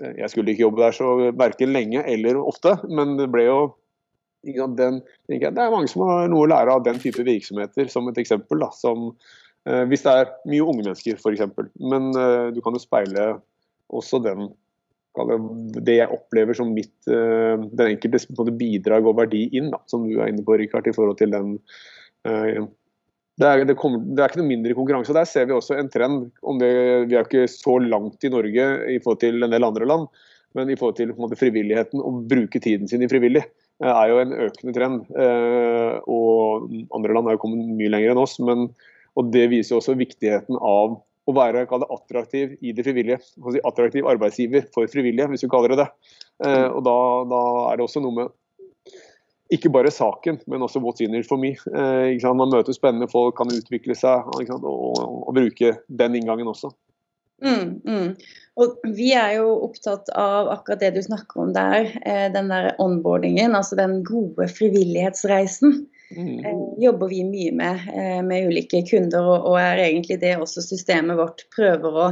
[0.00, 3.58] Eh, jeg skulle ikke jobbe der så verken lenge eller ofte, men det ble jo
[4.44, 8.18] den, Det er mange som har noe å lære av den type virksomheter, som et
[8.20, 8.60] eksempel.
[8.60, 9.14] Da, som,
[9.64, 11.46] eh, hvis det er mye unge mennesker, f.eks.
[11.80, 13.30] Men eh, du kan jo speile
[13.94, 14.50] også den
[15.14, 18.26] det jeg opplever som mitt, eh, den enkeltes
[18.58, 21.58] bidrag og verdi inn, da, som du er inne på, Rikard, i forhold til den
[22.26, 22.66] uh,
[23.38, 25.14] det, er, det, kommer, det er, ikke noe mindre konkurranse.
[25.14, 26.28] Der ser vi også en trend.
[26.60, 26.70] Det,
[27.10, 30.06] vi er ikke så langt i Norge i forhold til en del andre land,
[30.54, 33.42] men i forhold til måte, frivilligheten, å bruke tiden sin i frivillig,
[33.82, 35.00] uh, er jo en økende trend.
[36.10, 38.40] Og andre land har jo kommet mye lenger enn oss.
[38.42, 38.68] Men,
[39.14, 43.20] og det viser også viktigheten av å være det, attraktiv i det frivillige.
[43.64, 45.90] Attraktiv arbeidsgiver for frivillige, hvis vi kaller det det.
[46.44, 46.96] Eh, og da,
[47.30, 48.32] da, er det også noe med
[49.52, 51.52] ikke bare saken, men også what's in it for me.
[51.68, 56.72] Eh, Man møter spennende folk, kan utvikle seg og, og, bruke den inngangen også.
[57.44, 58.08] Mm, mm.
[58.62, 62.72] Og Vi er jo opptatt av akkurat det du snakker om der, eh, den der
[62.80, 65.84] onboardingen, altså den gode frivillighetsreisen.
[66.16, 66.44] Mm.
[66.44, 71.18] Eh, jobber vi mye med, eh, med ulike kunder, og, er egentlig det også systemet
[71.18, 72.08] vårt prøver å,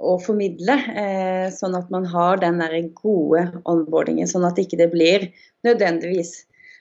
[0.00, 0.76] å formidle.
[1.02, 5.28] Eh, sånn at man har den der gode onboardingen, sånn at ikke det blir
[5.66, 6.40] nødvendigvis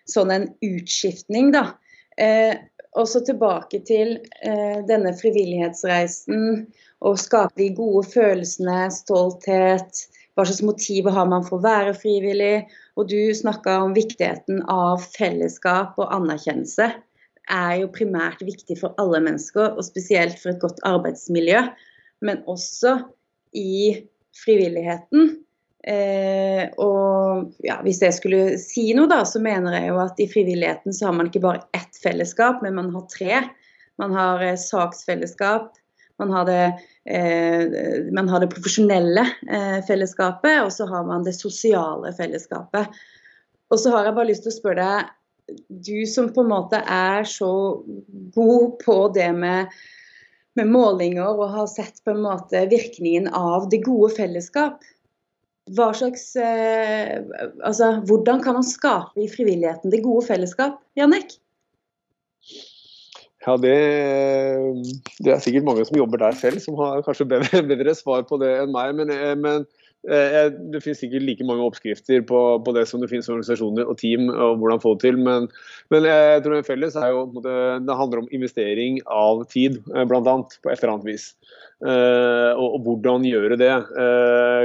[0.10, 1.72] sånn en utskiftning, da.
[2.96, 4.14] Og så tilbake til
[4.88, 6.62] denne frivillighetsreisen,
[7.04, 10.06] og skape de gode følelsene, stolthet.
[10.38, 12.70] Hva slags motiver har man for å være frivillig?
[12.96, 16.94] Og du snakka om viktigheten av fellesskap og anerkjennelse.
[17.46, 21.60] er jo primært viktig for alle mennesker, og spesielt for et godt arbeidsmiljø.
[22.26, 22.96] Men også
[23.54, 24.08] i
[24.46, 25.36] frivilligheten.
[25.86, 30.30] Eh, og ja, hvis jeg skulle si noe, da, så mener jeg jo at i
[30.32, 33.44] frivilligheten så har man ikke bare ett fellesskap, men man har tre.
[34.02, 35.76] Man har eh, saksfellesskap,
[36.18, 36.64] man har det,
[37.10, 42.98] eh, man har det profesjonelle eh, fellesskapet, og så har man det sosiale fellesskapet.
[43.74, 45.14] Og så har jeg bare lyst til å spørre deg,
[45.70, 47.52] du som på en måte er så
[48.34, 49.70] god på det med,
[50.58, 54.82] med målinger og har sett på en måte virkningen av det gode fellesskap.
[55.78, 57.22] Hva slags, eh,
[57.66, 61.38] altså, hvordan kan man skape i frivilligheten det gode fellesskap, Jannik?
[63.46, 63.74] Ja, det,
[65.22, 68.40] det, er sikkert mange som jobber der selv, som har kanskje bedre, bedre svar på
[68.42, 68.96] det enn meg.
[68.98, 73.10] Men, eh, men eh, det finnes sikkert like mange oppskrifter på, på, det som det
[73.10, 75.18] finnes organisasjoner og team og hvordan få det til.
[75.18, 75.48] Men,
[75.94, 80.22] men jeg tror det felles er jo, det handler om investering av tid, eh, bl.a.
[80.22, 81.32] på et eller annet vis.
[81.84, 83.74] Uh, og, og, hvordan gjøre det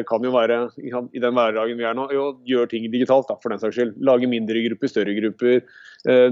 [0.07, 2.07] kan jo være i den hverdagen vi er nå.
[2.15, 3.97] Jo, gjør ting digitalt, da, for den saks skyld.
[4.07, 5.61] Lage mindre grupper, større grupper.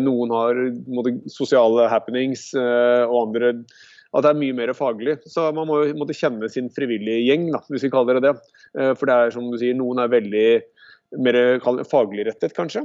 [0.01, 3.53] Noen har måtte, sosiale happenings, og andre
[4.17, 5.19] at det er mye mer faglig.
[5.29, 8.35] Så man må måtte kjenne sin frivillige gjeng, da, hvis vi kaller det det.
[8.97, 10.49] For det er som du sier, noen er veldig
[11.25, 11.39] mer
[11.89, 12.85] faglig rettet, kanskje.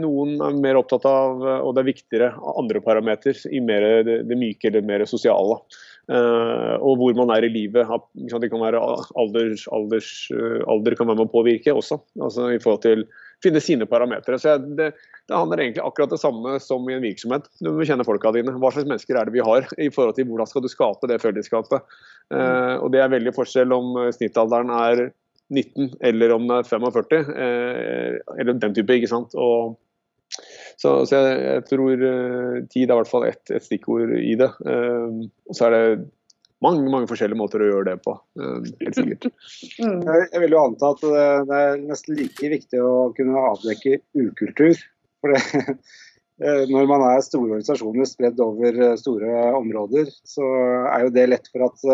[0.00, 4.70] Noen er mer opptatt av, og det er viktigere, andre parameter i mer det myke
[4.70, 5.60] eller mer sosiale.
[6.08, 7.84] Uh, og hvor man er i livet.
[8.16, 11.98] Det kan være alders, alders, uh, alder kan være med å påvirke også.
[12.16, 13.02] altså i forhold til
[13.44, 14.38] finne sine parametere.
[14.40, 14.94] Så det,
[15.28, 17.50] det, handler egentlig akkurat det samme som i en virksomhet.
[17.60, 18.56] Du må kjenne folka dine.
[18.56, 19.68] Hva slags mennesker er det vi har?
[19.76, 21.84] i forhold til Hvordan skal du skape det fellesskapet?
[22.32, 25.10] Uh, og Det er veldig forskjell om snittalderen er
[25.52, 27.20] 19 eller om det er 45.
[28.40, 29.36] eller den type, ikke sant.
[29.36, 29.76] Og
[30.78, 34.36] så, så jeg, jeg, tror uh, tid er i hvert fall ett et stikkord i
[34.38, 34.50] det.
[34.62, 35.88] Uh, og så er det
[36.62, 38.14] mange mange forskjellige måter å gjøre det på.
[38.38, 39.30] Helt sikkert.
[39.78, 40.00] Mm.
[40.02, 41.02] Jeg vil jo anta at
[41.46, 44.80] det er nesten like viktig å kunne avdekke ukultur.
[45.22, 45.74] For det,
[46.72, 50.48] når man er store organisasjoner spredd over store områder, så
[50.90, 51.86] er jo det lett for at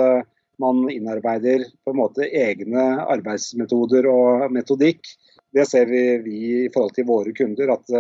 [0.65, 5.13] man innarbeider på en måte egne arbeidsmetoder og metodikk.
[5.53, 7.93] Det ser vi, vi i forhold til våre kunder, at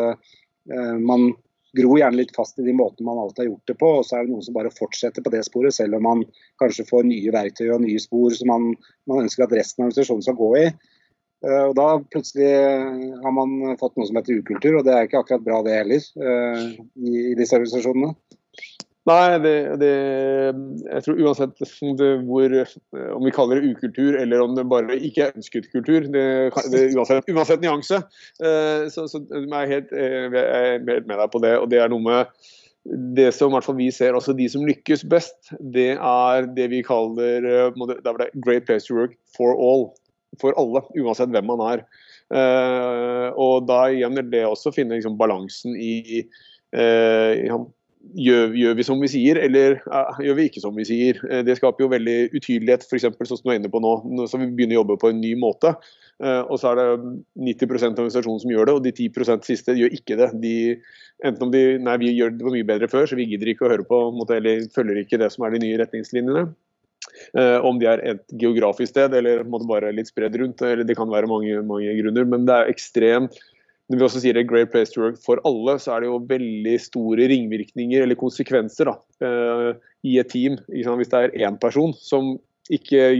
[0.64, 1.32] man
[1.74, 4.16] gror gjerne litt fast i de måtene man alltid har gjort det på, og så
[4.16, 6.22] er det noen som bare fortsetter på det sporet, selv om man
[6.62, 8.68] kanskje får nye verktøy og nye spor som man,
[9.10, 10.66] man ønsker at resten av organisasjonen skal gå i.
[11.44, 12.52] Eh, og Da plutselig
[13.24, 16.08] har man fått noe som heter ukultur, og det er ikke akkurat bra det heller
[16.30, 16.66] eh,
[17.10, 18.14] i disse organisasjonene.
[19.04, 19.90] Nei, det, det,
[20.88, 21.58] jeg tror uansett
[21.98, 22.54] det, hvor,
[23.12, 26.24] om vi kaller det ukultur eller om det bare ikke er ønsket kultur, det,
[26.96, 28.00] uansett, uansett, nyanse,
[28.40, 31.52] eh, så, så jeg er helt, eh, jeg er helt med deg på det.
[31.60, 32.48] Og det er noe med
[33.18, 36.80] det som hvert fall vi ser, altså de som lykkes best, det er det vi
[36.84, 39.90] kaller eh, det great place to work for all.
[40.40, 41.86] For alle, uansett hvem man er.
[43.38, 47.48] og da igjen det også å finne liksom, balansen i, i
[48.12, 51.20] gjør, gjør, vi som vi sier, eller uh, gjør vi ikke som vi sier?
[51.24, 53.06] Uh, det skaper jo veldig utydelighet, f.eks.
[53.06, 53.94] sånn som du er inne på nå.
[54.30, 55.74] så vi begynner å jobbe på en ny måte.
[56.22, 56.88] Uh, og så er det
[57.48, 60.30] 90 av organisasjonen som gjør det, og de 10% siste gjør ikke det.
[60.42, 60.54] De,
[61.26, 63.72] enten om de nei, vi gjør det mye bedre før, så vi gidder ikke å
[63.72, 66.46] høre på, måte, eller følger ikke det som er de nye retningslinjene.
[67.68, 70.62] om de er et geografisk sted eller måte, bare litt spredd rundt.
[70.62, 73.36] eller Det kan være mange, mange grunner, men det er ekstremt
[73.90, 76.22] når vi også sier det great place to work for alle, så er det jo
[76.30, 78.94] veldig store ringvirkninger eller konsekvenser da,
[79.24, 79.74] uh,
[80.08, 80.56] i et team.
[80.72, 82.34] Hvis det er én person som
[82.72, 83.10] ikke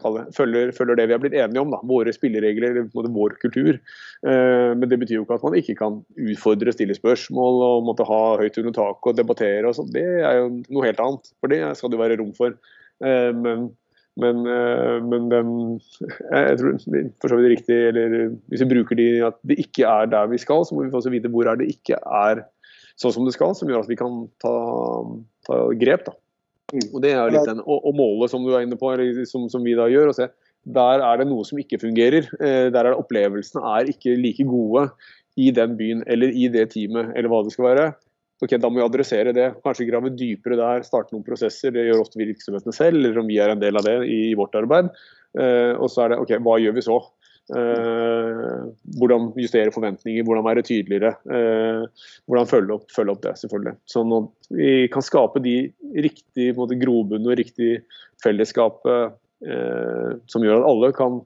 [0.00, 3.80] kaller, følger, følger, det vi har blitt enige om, da, våre spilleregler, eller vår kultur.
[4.22, 8.06] Uh, men det betyr jo ikke at man ikke kan utfordre, stille spørsmål og måtte
[8.08, 9.66] ha høyt under taket og debattere.
[9.66, 9.90] og sånn.
[9.94, 11.34] Det er jo noe helt annet.
[11.42, 12.54] For det skal det være rom for.
[13.02, 13.72] Uh, men
[14.20, 15.52] men, eh, men den
[16.30, 16.76] Jeg tror
[17.22, 20.38] for så vidt riktig, eller hvis vi bruker de at det ikke er der vi
[20.38, 22.44] skal, så må vi også vite hvor er det ikke er
[23.00, 24.54] sånn som det skal, som gjør at vi kan ta,
[25.48, 26.06] ta grep.
[26.06, 26.14] da.
[26.74, 26.86] Mm.
[26.92, 29.48] Og det er litt den, å, og målet som du er inne på, eller som,
[29.50, 30.12] som vi da gjør.
[30.12, 30.30] og se
[30.62, 32.30] Der er det noe som ikke fungerer.
[32.38, 34.88] Eh, der er det opplevelsene er ikke like gode
[35.34, 37.86] i den byen eller i det teamet eller hva det skal være
[38.42, 39.50] ok, da må vi adressere det.
[39.64, 41.74] Kanskje grave dypere der, starte noen prosesser.
[41.74, 44.56] Det gjør ofte virksomhetene selv, eller om vi er en del av det i, vårt
[44.58, 44.90] arbeid.
[45.38, 46.98] Eh, og så er det ok, hva gjør vi så?
[47.52, 48.60] Eh,
[48.96, 51.12] hvordan justere forventninger, hvordan være tydeligere.
[51.28, 53.76] Eh, hvordan følge opp, følge opp, det, selvfølgelig.
[53.90, 55.58] Sånn at vi kan skape de
[56.06, 57.76] riktige grobunn og riktig
[58.24, 59.12] fellesskap eh,
[60.30, 61.20] som gjør at alle kan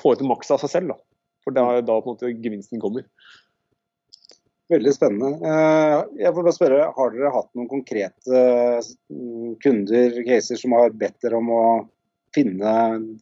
[0.00, 0.94] få ut maks av seg selv.
[0.94, 0.98] Da.
[1.44, 3.04] For det er da på en måte gevinsten kommer.
[4.70, 5.30] Veldig spennende.
[5.50, 8.42] Eh, jeg får bare spørre, Har dere hatt noen konkrete
[9.10, 11.64] mm, kunder, caser, som har bedt dere om å
[12.36, 12.74] finne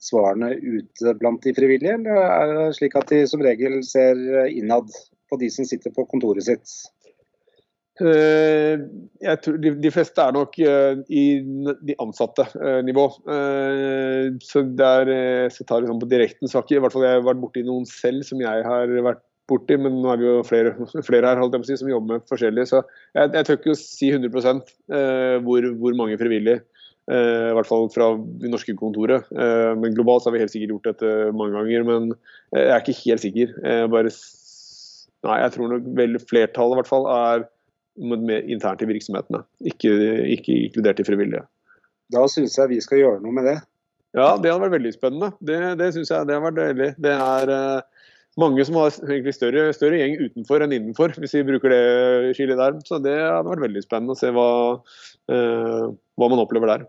[0.05, 4.21] svarene ute blant de frivillige, eller er det slik at de som regel ser
[4.53, 4.93] innad
[5.33, 6.75] på de som sitter på kontoret sitt?
[8.05, 8.85] Eh,
[9.25, 11.25] jeg tror de, fleste er nok uh, i
[11.89, 12.45] de ansatte
[12.85, 13.07] nivå.
[14.45, 15.15] Så der
[15.55, 18.45] så tar sånn på direkten, har ikke i hvert jeg vært borti noen selv som
[18.45, 20.75] jeg har vært borti, men nå er vi jo flere,
[21.07, 22.71] flere her holdt jeg på å si, som jobber med forskjellige.
[22.71, 22.83] Så
[23.17, 26.65] jeg, jeg tør ikke å si 100 eh, hvor, hvor, mange frivillige.
[27.09, 28.11] Eh, I hvert fall fra
[28.43, 29.29] det norske kontoret.
[29.33, 31.87] Eh, men globalt så har vi helt sikkert gjort dette mange ganger.
[31.89, 32.11] Men
[32.57, 33.55] jeg er ikke helt sikker.
[33.95, 34.13] bare,
[35.29, 37.49] nei, jeg tror nok vel flertallet i hvert fall er
[37.99, 39.43] internt i virksomhetene.
[39.67, 39.95] Ikke,
[40.37, 41.47] ikke inkludert i frivillige.
[42.13, 43.59] Da syns jeg vi skal gjøre noe med det.
[44.17, 45.33] Ja, det hadde vært veldig spennende.
[45.45, 46.93] Det, det syns jeg det har vært deilig.
[47.01, 47.51] Det er
[48.39, 52.61] mange som har egentlig større, større, gjeng utenfor enn innenfor, hvis vi bruker det skillet
[52.61, 52.79] der.
[52.89, 54.49] Så det hadde vært veldig spennende å se hva,
[55.33, 55.85] eh,
[56.19, 56.87] hva man opplever der.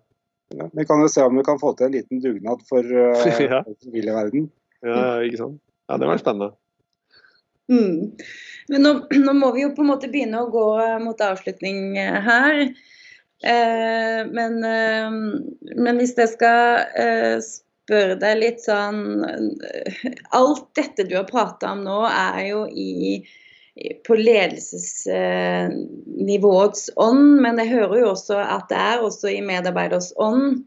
[0.57, 3.25] Ja, vi kan jo se om vi kan få til en liten dugnad for uh,
[3.45, 3.61] ja.
[3.93, 4.47] verden.
[4.81, 5.59] Ja, ikke sant.
[5.89, 6.53] Ja, det var spennende.
[7.69, 8.15] Mm.
[8.73, 10.65] Men nå, nå, må vi jo på en måte begynne å gå
[11.03, 12.71] mot avslutning her.
[13.43, 15.11] Eh, men, eh,
[15.75, 17.39] men, hvis det skal eh,
[17.89, 19.25] spørre deg litt sånn
[20.37, 23.25] Alt dette du har prata om nå, er jo i,
[24.05, 30.65] på ledelsesnivåets ånd, men jeg hører jo også at det er også i medarbeiders ånd.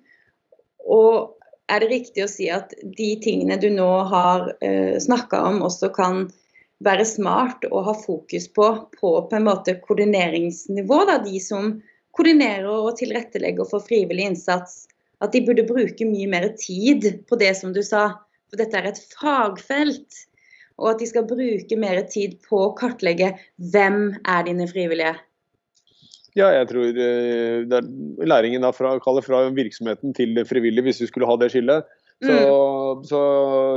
[0.83, 1.39] Og
[1.71, 5.89] er det riktig å si at de tingene du nå har eh, snakka om, også
[5.95, 6.31] kan
[6.83, 11.05] være smart å ha fokus på på på en måte koordineringsnivå?
[11.09, 11.83] Da, de som
[12.13, 14.73] koordinerer og tilrettelegger for frivillig innsats
[15.23, 18.09] at de burde bruke mye mer tid på det som du sa,
[18.51, 20.23] for dette er et fagfelt.
[20.81, 23.35] Og at de skal bruke mer tid på å kartlegge
[23.73, 25.15] hvem er dine frivillige.
[26.33, 27.75] Ja, jeg tror eh,
[28.25, 31.85] læringen fra, fra virksomheten til det frivillige, hvis vi skulle ha det skillet.
[32.23, 32.47] Så, mm.
[33.09, 33.21] Så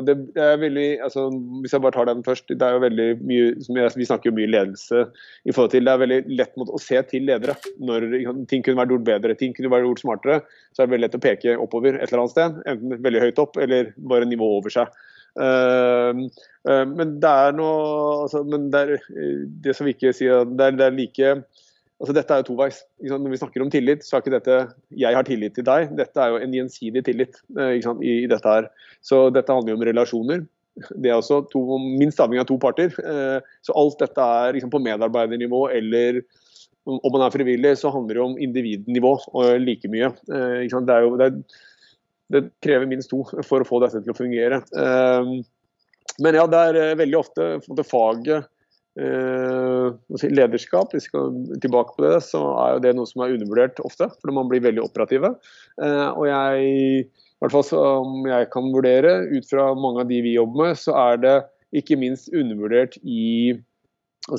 [0.06, 1.26] det, er veldig altså,
[1.64, 2.50] Hvis jeg bare tar den først.
[2.50, 5.06] Det er jo veldig mye jeg, Vi snakker jo mye ledelse
[5.46, 7.58] i forhold til Det er veldig lett å se til ledere.
[7.80, 8.08] Når
[8.52, 10.40] ting kunne vært gjort bedre, ting kunne vært gjort smartere,
[10.74, 12.64] så er det veldig lett å peke oppover et eller annet sted.
[12.72, 14.92] Enten veldig høyt opp eller bare nivå over seg.
[15.36, 16.26] Uh,
[16.64, 17.80] uh, men det er noe
[18.24, 19.02] altså, Men det, er,
[19.66, 21.34] det som vi ikke sier det er, det er like
[22.02, 22.82] altså Dette er jo toveis.
[23.04, 24.58] Når vi snakker om tillit, så er ikke dette
[24.92, 25.96] 'jeg har tillit til deg'.
[25.96, 28.70] Dette er jo en gjensidig tillit eh, i, dette her.
[29.02, 30.46] Så dette handler jo om relasjoner.
[30.76, 32.92] Det er også to, minst avhengig av to parter.
[33.00, 36.22] Eh, så alt dette er liksom, på medarbeidernivå eller
[36.86, 40.12] om man er frivillig, så handler det om individnivå og like mye.
[40.30, 41.32] Eh, det, er jo, det,
[42.30, 44.62] det, krever minst to for å få dette til å fungere.
[46.22, 48.46] Men ja, det er veldig ofte faget
[48.96, 53.36] Eh, lederskap, hvis vi skal tilbake på det, så er jo det noe som er
[53.36, 54.08] undervurdert ofte.
[54.22, 55.34] Fordi man blir veldig operative.
[55.84, 56.70] Eh, og jeg,
[57.04, 60.80] i hvert fall som jeg kan vurdere, ut fra mange av de vi jobber med,
[60.80, 61.38] så er det
[61.76, 63.58] ikke minst undervurdert i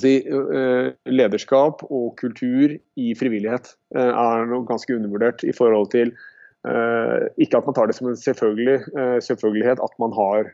[0.03, 6.11] Si, eh, lederskap og kultur i frivillighet er noe ganske undervurdert i forhold til
[7.39, 8.81] Ikke at man tar det som en selvfølgelig,
[9.23, 10.51] selvfølgelighet at man har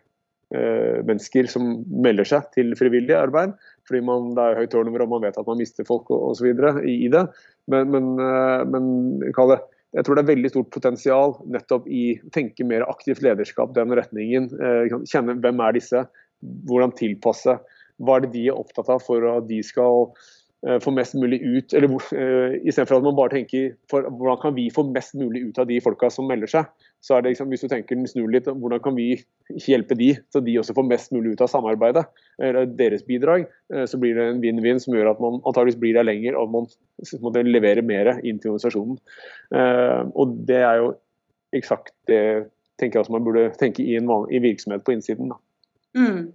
[0.53, 3.55] mennesker som melder seg til frivillig arbeid,
[3.88, 6.50] fordi man, det er høyt turnover og man vet at man mister folk osv.
[6.84, 7.24] I, i det.
[7.72, 8.90] Men, men, eh, men
[9.22, 9.59] det,
[9.96, 13.94] jeg tror det er veldig stort potensial nettopp i å tenke mer aktivt lederskap den
[13.96, 14.50] retningen.
[14.59, 16.05] Eh, kjenne hvem er disse,
[16.68, 17.59] hvordan tilpasse.
[18.03, 21.40] Hva er det de er opptatt av for at de skal Eh, få mest mulig
[21.42, 25.42] ut eller uh, Istedenfor at man bare tenker for, hvordan kan vi få mest mulig
[25.48, 26.68] ut av de folka som melder seg.
[27.02, 29.08] Så er det liksom, Hvis du tenker snur litt, hvordan kan vi
[29.66, 32.04] hjelpe de, så de også får mest mulig ut av samarbeidet.
[32.38, 33.48] eller deres bidrag.
[33.74, 36.54] Uh, så blir det en vinn-vinn som gjør at man antageligvis blir der lenger og
[36.54, 36.70] man
[37.20, 38.98] må levere mer inn til organisasjonen.
[39.50, 40.92] Uh, og det er jo
[41.52, 42.22] eksakt det
[42.80, 45.34] tenker jeg også man burde tenke i en vanlig, i virksomhet på innsiden.
[45.96, 46.32] Mm.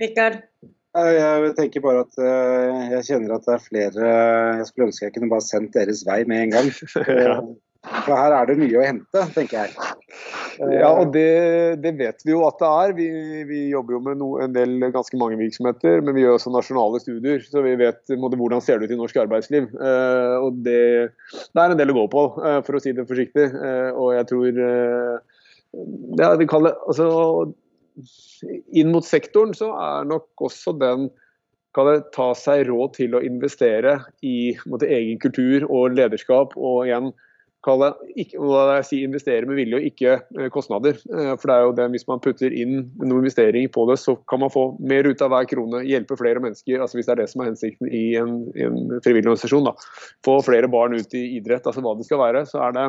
[0.00, 0.42] Rikard?
[0.90, 4.06] Jeg tenker bare at eh, jeg kjenner at det er flere
[4.58, 6.70] Jeg skulle ønske jeg kunne bare sendt deres vei med en gang.
[8.04, 9.70] For her er det mye å hente, tenker jeg.
[10.60, 12.92] Ja, og det, det vet vi jo at det er.
[12.98, 13.06] Vi,
[13.48, 17.00] vi jobber jo med no, en del, ganske mange virksomheter, men vi gjør også nasjonale
[17.00, 17.40] studier.
[17.40, 19.70] Så vi vet måte, hvordan ser det ut i norsk arbeidsliv.
[19.72, 20.82] Eh, og det,
[21.32, 23.48] det, er en del å gå på, eh, for å si det forsiktig.
[23.48, 25.40] Eh, og jeg tror eh,
[26.20, 27.08] ja, det kaller, altså,
[28.72, 31.08] inn mot sektoren så er nok også den
[31.76, 36.56] kan det ta seg råd til å investere i måte, egen kultur og lederskap.
[36.56, 37.12] og igjen
[37.64, 40.96] kalle, ikke, jeg si investere med vilje og ikke eh, kostnader.
[41.12, 44.16] Eh, for det er jo det, Hvis man putter inn noe investering på det, så
[44.30, 45.82] kan man få mer ut av hver krone.
[45.88, 46.80] Hjelpe flere mennesker.
[46.80, 49.68] altså Hvis det er det som er hensikten i en, en frivillig organisasjon.
[49.68, 49.74] da.
[50.26, 51.66] Få flere barn ut i idrett.
[51.66, 52.46] altså Hva det skal være.
[52.48, 52.88] Så er det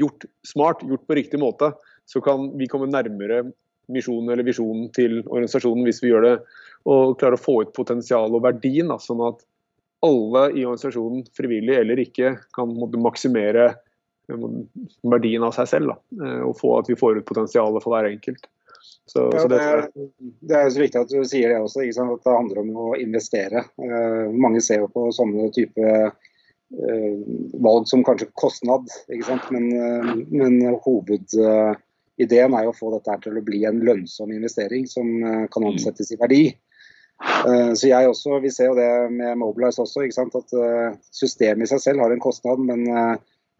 [0.00, 1.72] gjort smart, gjort på riktig måte.
[2.06, 3.48] Så kan vi komme nærmere
[3.92, 6.34] misjonen eller visjonen til organisasjonen hvis vi gjør det
[6.88, 9.42] og klarer å få ut potensial og verdien, da, sånn at
[10.06, 14.46] alle i organisasjonen, frivillig eller ikke, kan måtte, maksimere eh,
[15.12, 15.92] verdien av seg selv.
[15.92, 18.48] Da, eh, og få at vi får ut potensialet for hver enkelt.
[19.10, 19.86] Så, ja, så det, er,
[20.22, 23.64] det, er, så viktig at du sier det også, at det handler om å investere.
[23.74, 27.16] Uh, mange ser jo på sånne type uh,
[27.58, 28.86] valg som kanskje kostnad,
[29.50, 31.26] men, uh, men hoved
[32.20, 35.66] ideen er jo å få dette til å bli en lønnsom investering som eh, kan
[35.66, 36.42] ansettes omsettes i verdi.
[37.20, 41.72] Eh, så jeg også, Vi ser jo det med Mobilize også, at eh, systemet i
[41.74, 42.86] seg selv har en kostnad, men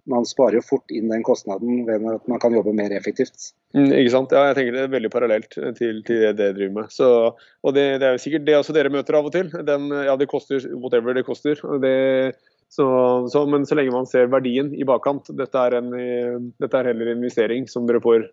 [0.09, 3.53] man sparer jo fort inn den kostnaden ved at man kan jobbe mer effektivt.
[3.77, 4.33] Mm, ikke sant?
[4.33, 6.95] Ja, jeg tenker Det er veldig parallelt til, til det dere driver med.
[6.95, 9.53] Så, og det, det, er jo sikkert det også dere møter av og til.
[9.69, 11.61] Den, ja, Det koster whatever det koster.
[11.85, 11.95] Det,
[12.71, 12.87] så,
[13.31, 17.11] så, men så lenge man ser verdien i bakkant, dette er, en, dette er heller
[17.11, 18.29] en investering som dere får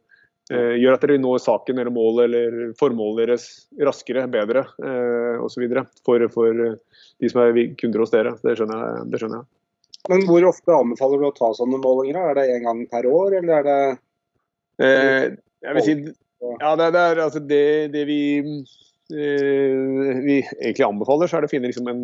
[0.56, 3.48] gjør at dere når saken eller målet eller formålet deres
[3.84, 5.66] raskere, bedre eh, osv.
[6.08, 6.78] For, for eh,
[7.20, 8.36] de som er kunder hos dere.
[8.44, 12.22] Det skjønner, jeg, det skjønner, jeg, Men hvor ofte anbefaler du å ta sånne målinger?
[12.22, 13.82] Er det én gang per år, eller er det
[14.86, 15.26] eh,
[15.68, 15.98] Jeg vil si
[16.38, 17.64] ja, det, det er altså det,
[17.96, 18.22] det vi,
[19.10, 22.04] eh, vi egentlig anbefaler, så er det å finne liksom en,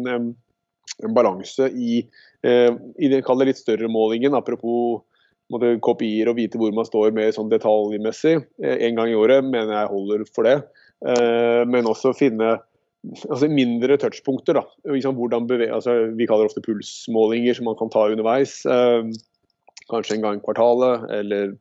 [1.06, 2.00] en balanse i,
[2.44, 4.34] eh, i det litt større målingen.
[4.34, 5.04] Apropos
[5.52, 8.38] måtte, kopier og vite hvor man står mer sånn detaljmessig.
[8.64, 10.60] Eh, en gang i året mener jeg holder for det.
[11.04, 12.56] Eh, men også finne
[13.28, 14.60] altså mindre touchpunkter.
[14.60, 18.66] da, liksom altså, Vi kaller det ofte pulsmålinger som man kan ta underveis.
[18.66, 19.10] Eh,
[19.92, 21.10] kanskje en gang i kvartalet.
[21.12, 21.56] eller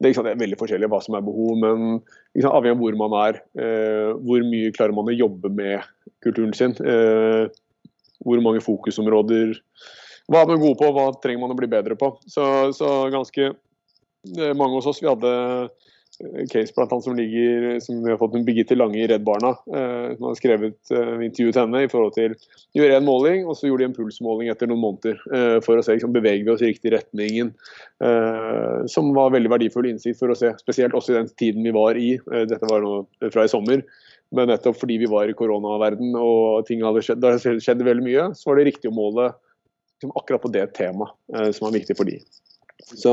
[0.00, 1.98] det er, det er, veldig forskjellig hva som er behov, men
[2.32, 5.84] sant, avhengig av hvor man er, eh, hvor mye klarer man å jobbe med
[6.24, 6.72] kulturen sin.
[6.80, 7.52] Eh,
[8.24, 9.52] hvor mange fokusområder
[10.30, 12.12] hva er man god på, hva trenger man å bli bedre på.
[12.30, 12.44] Så,
[12.76, 13.52] så ganske
[14.54, 15.30] mange hos oss vi hadde
[16.50, 19.54] case blant annet som ligger, som vi har fått en Birgitte Lange i Redd Barna,
[19.76, 22.36] eh, som har skrevet eh, intervjuet henne i forhold til
[22.76, 25.84] gjøre en måling, og så gjorde de en pulsmåling etter noen måneder eh, for å
[25.84, 27.52] se liksom, beveger vi oss i riktig retningen.
[28.04, 31.74] Eh, som var veldig verdifull innsikt for å se, spesielt også i den tiden vi
[31.76, 32.14] var i.
[32.20, 33.84] Eh, dette var nå fra i sommer.
[34.36, 38.26] Men nettopp fordi vi var i koronaverden og ting hadde skjedd, det skjedde veldig mye,
[38.38, 39.32] så var det riktig å måle
[40.08, 42.18] akkurat på det temaet eh, som er viktig for de.
[42.80, 43.12] Så,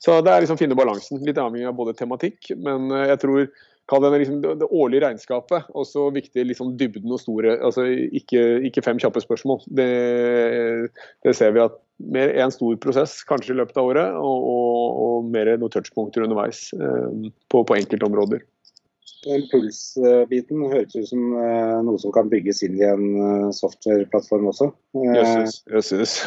[0.00, 1.20] så det er liksom finne balansen.
[1.26, 3.48] Litt avhengig av både tematikk, men eh, jeg tror
[3.86, 5.68] det, liksom, det, årlige regnskapet.
[5.78, 7.58] Også viktig liksom dybden og store.
[7.62, 9.62] altså Ikke, ikke fem kjappe spørsmål.
[9.68, 9.90] Det,
[11.22, 14.98] det, ser vi at mer en stor prosess kanskje i løpet av året, og, og,
[15.04, 18.42] og mer noen touchpunkter underveis eh, på, på enkeltområder.
[19.26, 24.46] Den Pulsbiten høres ut som eh, noe som kan bygges inn i en eh, softwareplattform
[24.52, 24.70] også.
[25.02, 25.56] Jøsses.
[25.66, 26.12] Jøsses.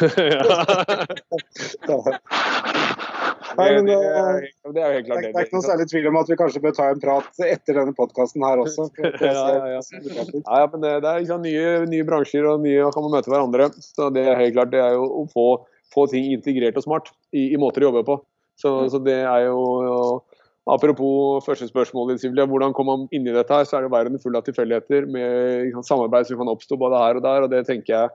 [3.58, 5.30] Nei, men det, det, er jo helt klart det.
[5.32, 7.78] Det er ikke noe særlig tvil om at vi kanskje bør ta en prat etter
[7.80, 8.86] denne podkasten her også.
[9.00, 9.80] ja, ja, ja.
[9.80, 13.70] ja, men det, det er liksom nye, nye, bransjer og nye kan man møte hverandre.
[13.80, 15.46] Så det er helt klart det er jo å få,
[15.94, 18.20] få ting integrert og smart i, i måter å jobbe på.
[18.60, 20.20] Så, så det er jo
[20.68, 23.54] Apropos første spørsmål, Silvia, hvordan kom man inn i dette?
[23.54, 27.16] her, så er det verden full av tilfeldigheter med samarbeid som kan oppstå både her
[27.16, 27.46] og der.
[27.46, 28.10] og Det tenker jeg,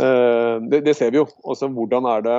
[0.00, 1.28] eh, det, det ser vi jo.
[1.44, 2.38] Også hvordan er det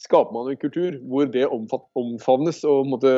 [0.00, 3.10] skaper man en kultur hvor det omfavnes og måtte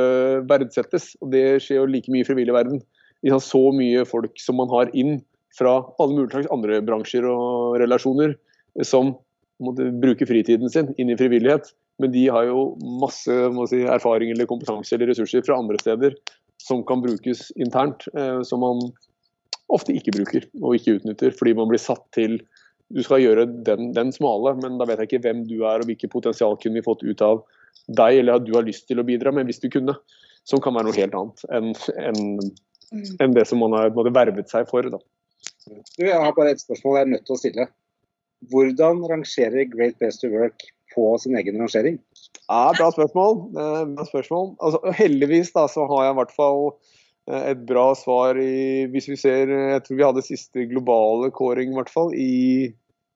[0.51, 1.12] verdsettes.
[1.20, 2.80] og Det skjer jo like mye i frivillig verden.
[3.22, 5.20] Så mye folk som man har inn
[5.59, 8.34] fra alle mulige slags andre bransjer og relasjoner,
[8.82, 9.14] som
[9.62, 11.70] måtte bruke fritiden sin inn i frivillighet.
[12.03, 13.38] Men de har jo masse
[13.70, 16.18] si, erfaring eller kompetanse eller ressurser fra andre steder
[16.62, 18.82] som kan brukes internt, eh, som man
[19.72, 22.40] ofte ikke bruker og ikke utnytter, fordi man blir satt til
[22.92, 25.88] du skal gjøre den, den, smale, men da vet jeg ikke hvem du er og
[25.88, 27.40] hvilket potensial kunne vi fått ut av
[27.88, 29.96] deg, eller at du har lyst til å bidra med hvis du kunne.
[30.44, 31.68] Som kan være noe helt annet enn
[32.03, 32.20] en,
[32.90, 33.11] mm.
[33.22, 34.88] en det som man har måtte, vervet seg for.
[34.90, 34.98] Da.
[35.94, 37.66] Du, jeg har bare et spørsmål jeg er nødt til å stille.
[38.50, 41.99] Hvordan rangerer Great Best to Work på sin egen rangering?
[42.47, 43.38] Ja, Bra spørsmål.
[43.53, 44.53] Bra spørsmål.
[44.62, 46.62] Altså, heldigvis da, så har jeg i hvert fall
[47.30, 51.72] eh, et bra svar i Hvis vi ser Jeg tror vi hadde siste globale kåring
[51.72, 52.72] i hvert fall i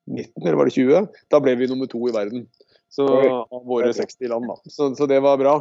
[0.07, 1.07] 19, eller var det 20?
[1.31, 2.47] Da ble vi nummer to i verden.
[2.89, 3.05] Så,
[3.51, 4.55] av våre 60 land, da.
[4.71, 5.57] Så, så det var bra.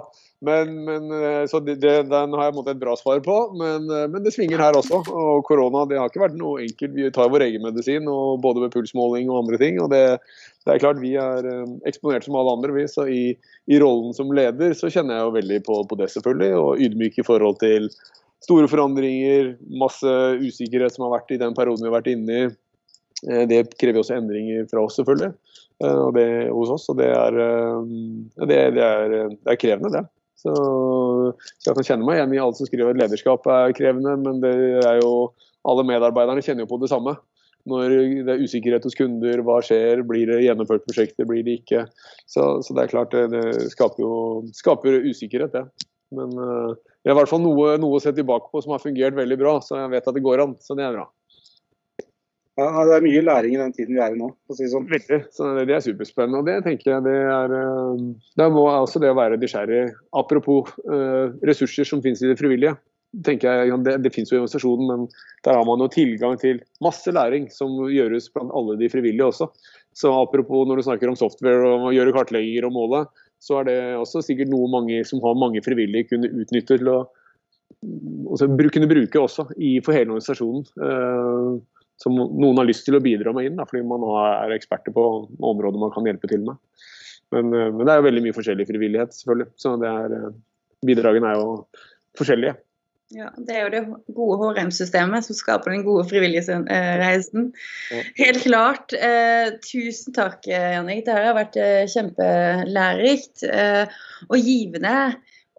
[0.46, 4.04] Men, men, eh, så det, Den har jeg måttet et bra svar på, men, eh,
[4.12, 5.00] men, det svinger her også.
[5.10, 6.94] Og korona det har ikke vært noe enkelt.
[6.94, 9.80] Vi tar vår egen medisin, og både med pulsmåling og andre ting.
[9.82, 10.04] og det,
[10.66, 12.86] det er klart Vi er eh, eksponert som alle andre, vi.
[12.92, 13.24] Så i,
[13.66, 16.52] i, rollen som leder så kjenner jeg jo veldig på, på det, selvfølgelig.
[16.62, 17.90] Og ydmyk i forhold til
[18.46, 22.48] store forandringer, masse usikkerhet som har vært i den perioden vi har vært inne i.
[23.48, 25.32] Det krever også endringer fra oss, selvfølgelig.
[25.84, 26.86] Og det hos oss.
[26.92, 27.40] Og det er,
[28.48, 30.06] det, det er, det er krevende, det.
[30.36, 34.18] Så, så, jeg kan kjenne meg igjen i alle som skriver at lederskap er krevende,
[34.20, 34.52] men det
[34.84, 35.32] er jo
[35.66, 37.16] alle medarbeiderne kjenner jo på det samme.
[37.66, 37.94] Når
[38.28, 41.82] det er usikkerhet hos kunder, hva skjer, blir det gjennomført prosjekter, blir det ikke.
[42.30, 44.12] Så, så det er klart det, det skaper jo
[44.54, 45.88] skaper usikkerhet, det.
[46.14, 49.16] Men det er i hvert fall noe, noe, å se tilbake på som har fungert
[49.18, 50.54] veldig bra, så jeg vet at det går an.
[50.62, 51.08] Så det er bra.
[52.56, 54.30] Ja, Det er mye læring i den tiden vi er i nå.
[54.32, 54.86] å si sånn.
[54.88, 55.18] Veldig.
[55.34, 56.40] Så det, er superspennende.
[56.40, 58.04] og Det tenker jeg det er eh,
[58.40, 59.90] Det må også det å være nysgjerrig.
[60.16, 62.78] Apropos uh, ressurser som finnes i det frivillige.
[63.24, 65.04] tenker jeg, Det, det finnes jo i organisasjonen, men
[65.44, 69.50] der har man jo tilgang til masse læring som gjøres blant alle de frivillige også.
[69.92, 73.04] Så apropos når du snakker om software og gjøre kartlegginger og måle,
[73.40, 77.00] så er det også sikkert noe mange som har mange frivillige kunne utnytte til å
[77.84, 80.64] kunne bruke også i, for hele organisasjonen.
[82.02, 85.06] Som noen har lyst til å bidra med inn, da, fordi man er eksperter på
[85.40, 86.60] områder man kan hjelpe til med.
[87.34, 89.48] Men, eh, men det er jo veldig mye forskjellig frivillighet, selvfølgelig.
[89.60, 90.30] Så er, eh,
[90.86, 91.50] bidragene er jo
[92.18, 92.56] forskjellige.
[93.14, 97.52] Ja, Det er jo det gode HRM-systemet som skaper den gode frivillighetsreisen.
[98.18, 98.92] Helt klart.
[98.98, 101.04] Eh, tusen takk, Jannik.
[101.06, 103.94] Det har vært eh, kjempelærerikt eh,
[104.26, 104.96] og givende.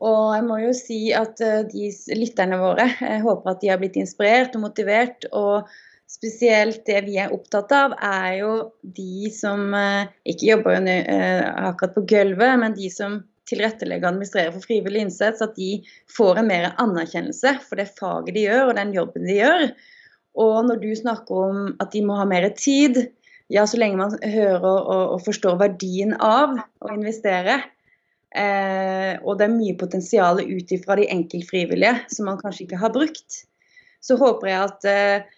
[0.04, 1.88] Og jeg må jo si at de
[2.20, 5.26] lytterne våre, jeg håper at de har blitt inspirert og motivert.
[5.32, 5.72] og
[6.08, 8.52] spesielt det vi er opptatt av, er jo
[8.82, 14.56] de som eh, ikke jobber eh, akkurat på gulvet, men de som tilrettelegger og administrerer
[14.56, 15.78] for frivillig innsats, at de
[16.12, 19.70] får en mer anerkjennelse for det faget de gjør og den jobben de gjør.
[20.38, 23.00] Og når du snakker om at de må ha mer tid,
[23.54, 27.62] ja, så lenge man hører og, og forstår verdien av å investere,
[28.36, 32.94] eh, og det er mye potensial ut ifra de enkeltfrivillige som man kanskje ikke har
[32.96, 33.44] brukt,
[34.04, 35.37] så håper jeg at eh,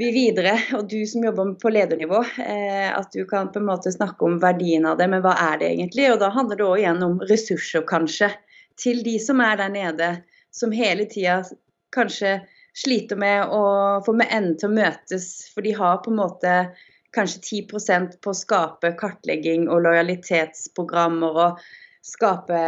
[0.00, 3.92] vi videre, og du som jobber på ledernivå, eh, at du kan på en måte
[3.92, 6.06] snakke om verdien av det, men hva er det egentlig?
[6.12, 8.30] Og da handler det òg igjen om ressurser, kanskje,
[8.80, 10.08] til de som er der nede,
[10.56, 11.42] som hele tida
[11.94, 12.38] kanskje
[12.80, 13.64] sliter med å
[14.06, 16.54] få med enden til å møtes, for de har på en måte
[17.14, 21.62] kanskje 10% på å skape kartlegging og lojalitetsprogrammer og
[22.06, 22.60] skape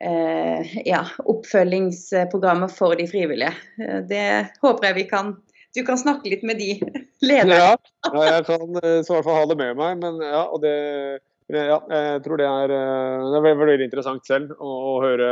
[0.00, 1.02] eh, ja,
[1.34, 3.54] oppfølgingsprogrammer for de frivillige.
[3.80, 4.26] Eh, det
[4.62, 5.34] håper jeg vi kan
[5.76, 6.74] du kan snakke litt med de
[7.28, 7.58] lederne.
[7.58, 7.74] Ja,
[8.10, 10.00] ja jeg kan eh, så i hvert fall ha det med meg.
[10.02, 10.74] Men ja, og det,
[11.52, 15.30] ja jeg tror det er, eh, det er veldig, interessant selv å, å høre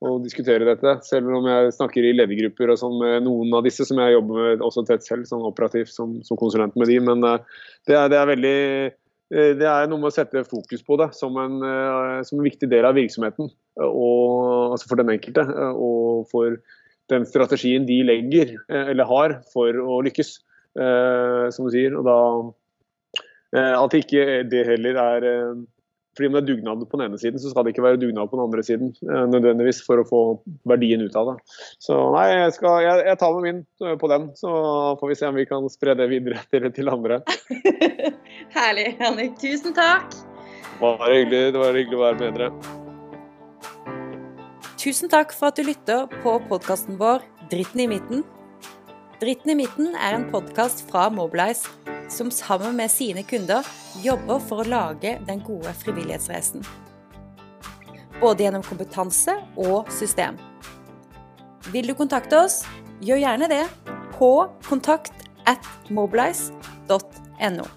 [0.00, 0.94] og diskutere dette.
[1.04, 4.38] Selv om jeg snakker i ledergrupper og sånn med noen av disse som jeg jobber
[4.38, 6.96] med også tett selv, sånn operativt som, som konsulent med de.
[7.04, 7.36] Men uh,
[7.84, 8.54] det, er, det, er, veldig
[9.60, 11.60] det er noe med å sette fokus på det som en,
[12.24, 13.52] som en viktig del av virksomheten.
[13.84, 15.44] Og, altså for den enkelte.
[15.76, 16.56] Og for
[17.10, 20.38] den strategien de legger, eller har, for å lykkes.
[20.78, 21.96] Uh, som du sier.
[21.98, 22.18] Og da
[23.74, 25.24] At ikke det heller er
[26.16, 28.30] fordi om det er dugnad på den ene siden, så skal det ikke være dugnad
[28.30, 28.90] på den andre siden.
[29.06, 30.22] Eh, nødvendigvis for å få
[30.68, 31.36] verdien ut av det.
[31.82, 34.28] Så nei, jeg, skal, jeg, jeg tar med min eh, på den.
[34.38, 34.50] Så
[35.00, 37.22] får vi se om vi kan spre det videre til, til andre.
[38.58, 39.38] Herlig, Henrik.
[39.40, 40.12] Tusen takk.
[40.12, 42.88] Det var, hyggelig, det var hyggelig å være med dere.
[44.80, 47.20] Tusen takk for at du lytter på podkasten vår
[47.50, 48.22] 'Dritten i midten'.
[49.20, 51.68] 'Dritten i midten' er en podkast fra Mobilize
[52.08, 53.66] som sammen med sine kunder
[54.00, 56.64] jobber for å lage den gode frivillighetsreisen.
[58.22, 60.38] Både gjennom kompetanse og system.
[61.72, 62.64] Vil du kontakte oss,
[63.04, 63.66] gjør gjerne det
[64.16, 64.32] på
[64.64, 67.68] kontakt at mobilize.no.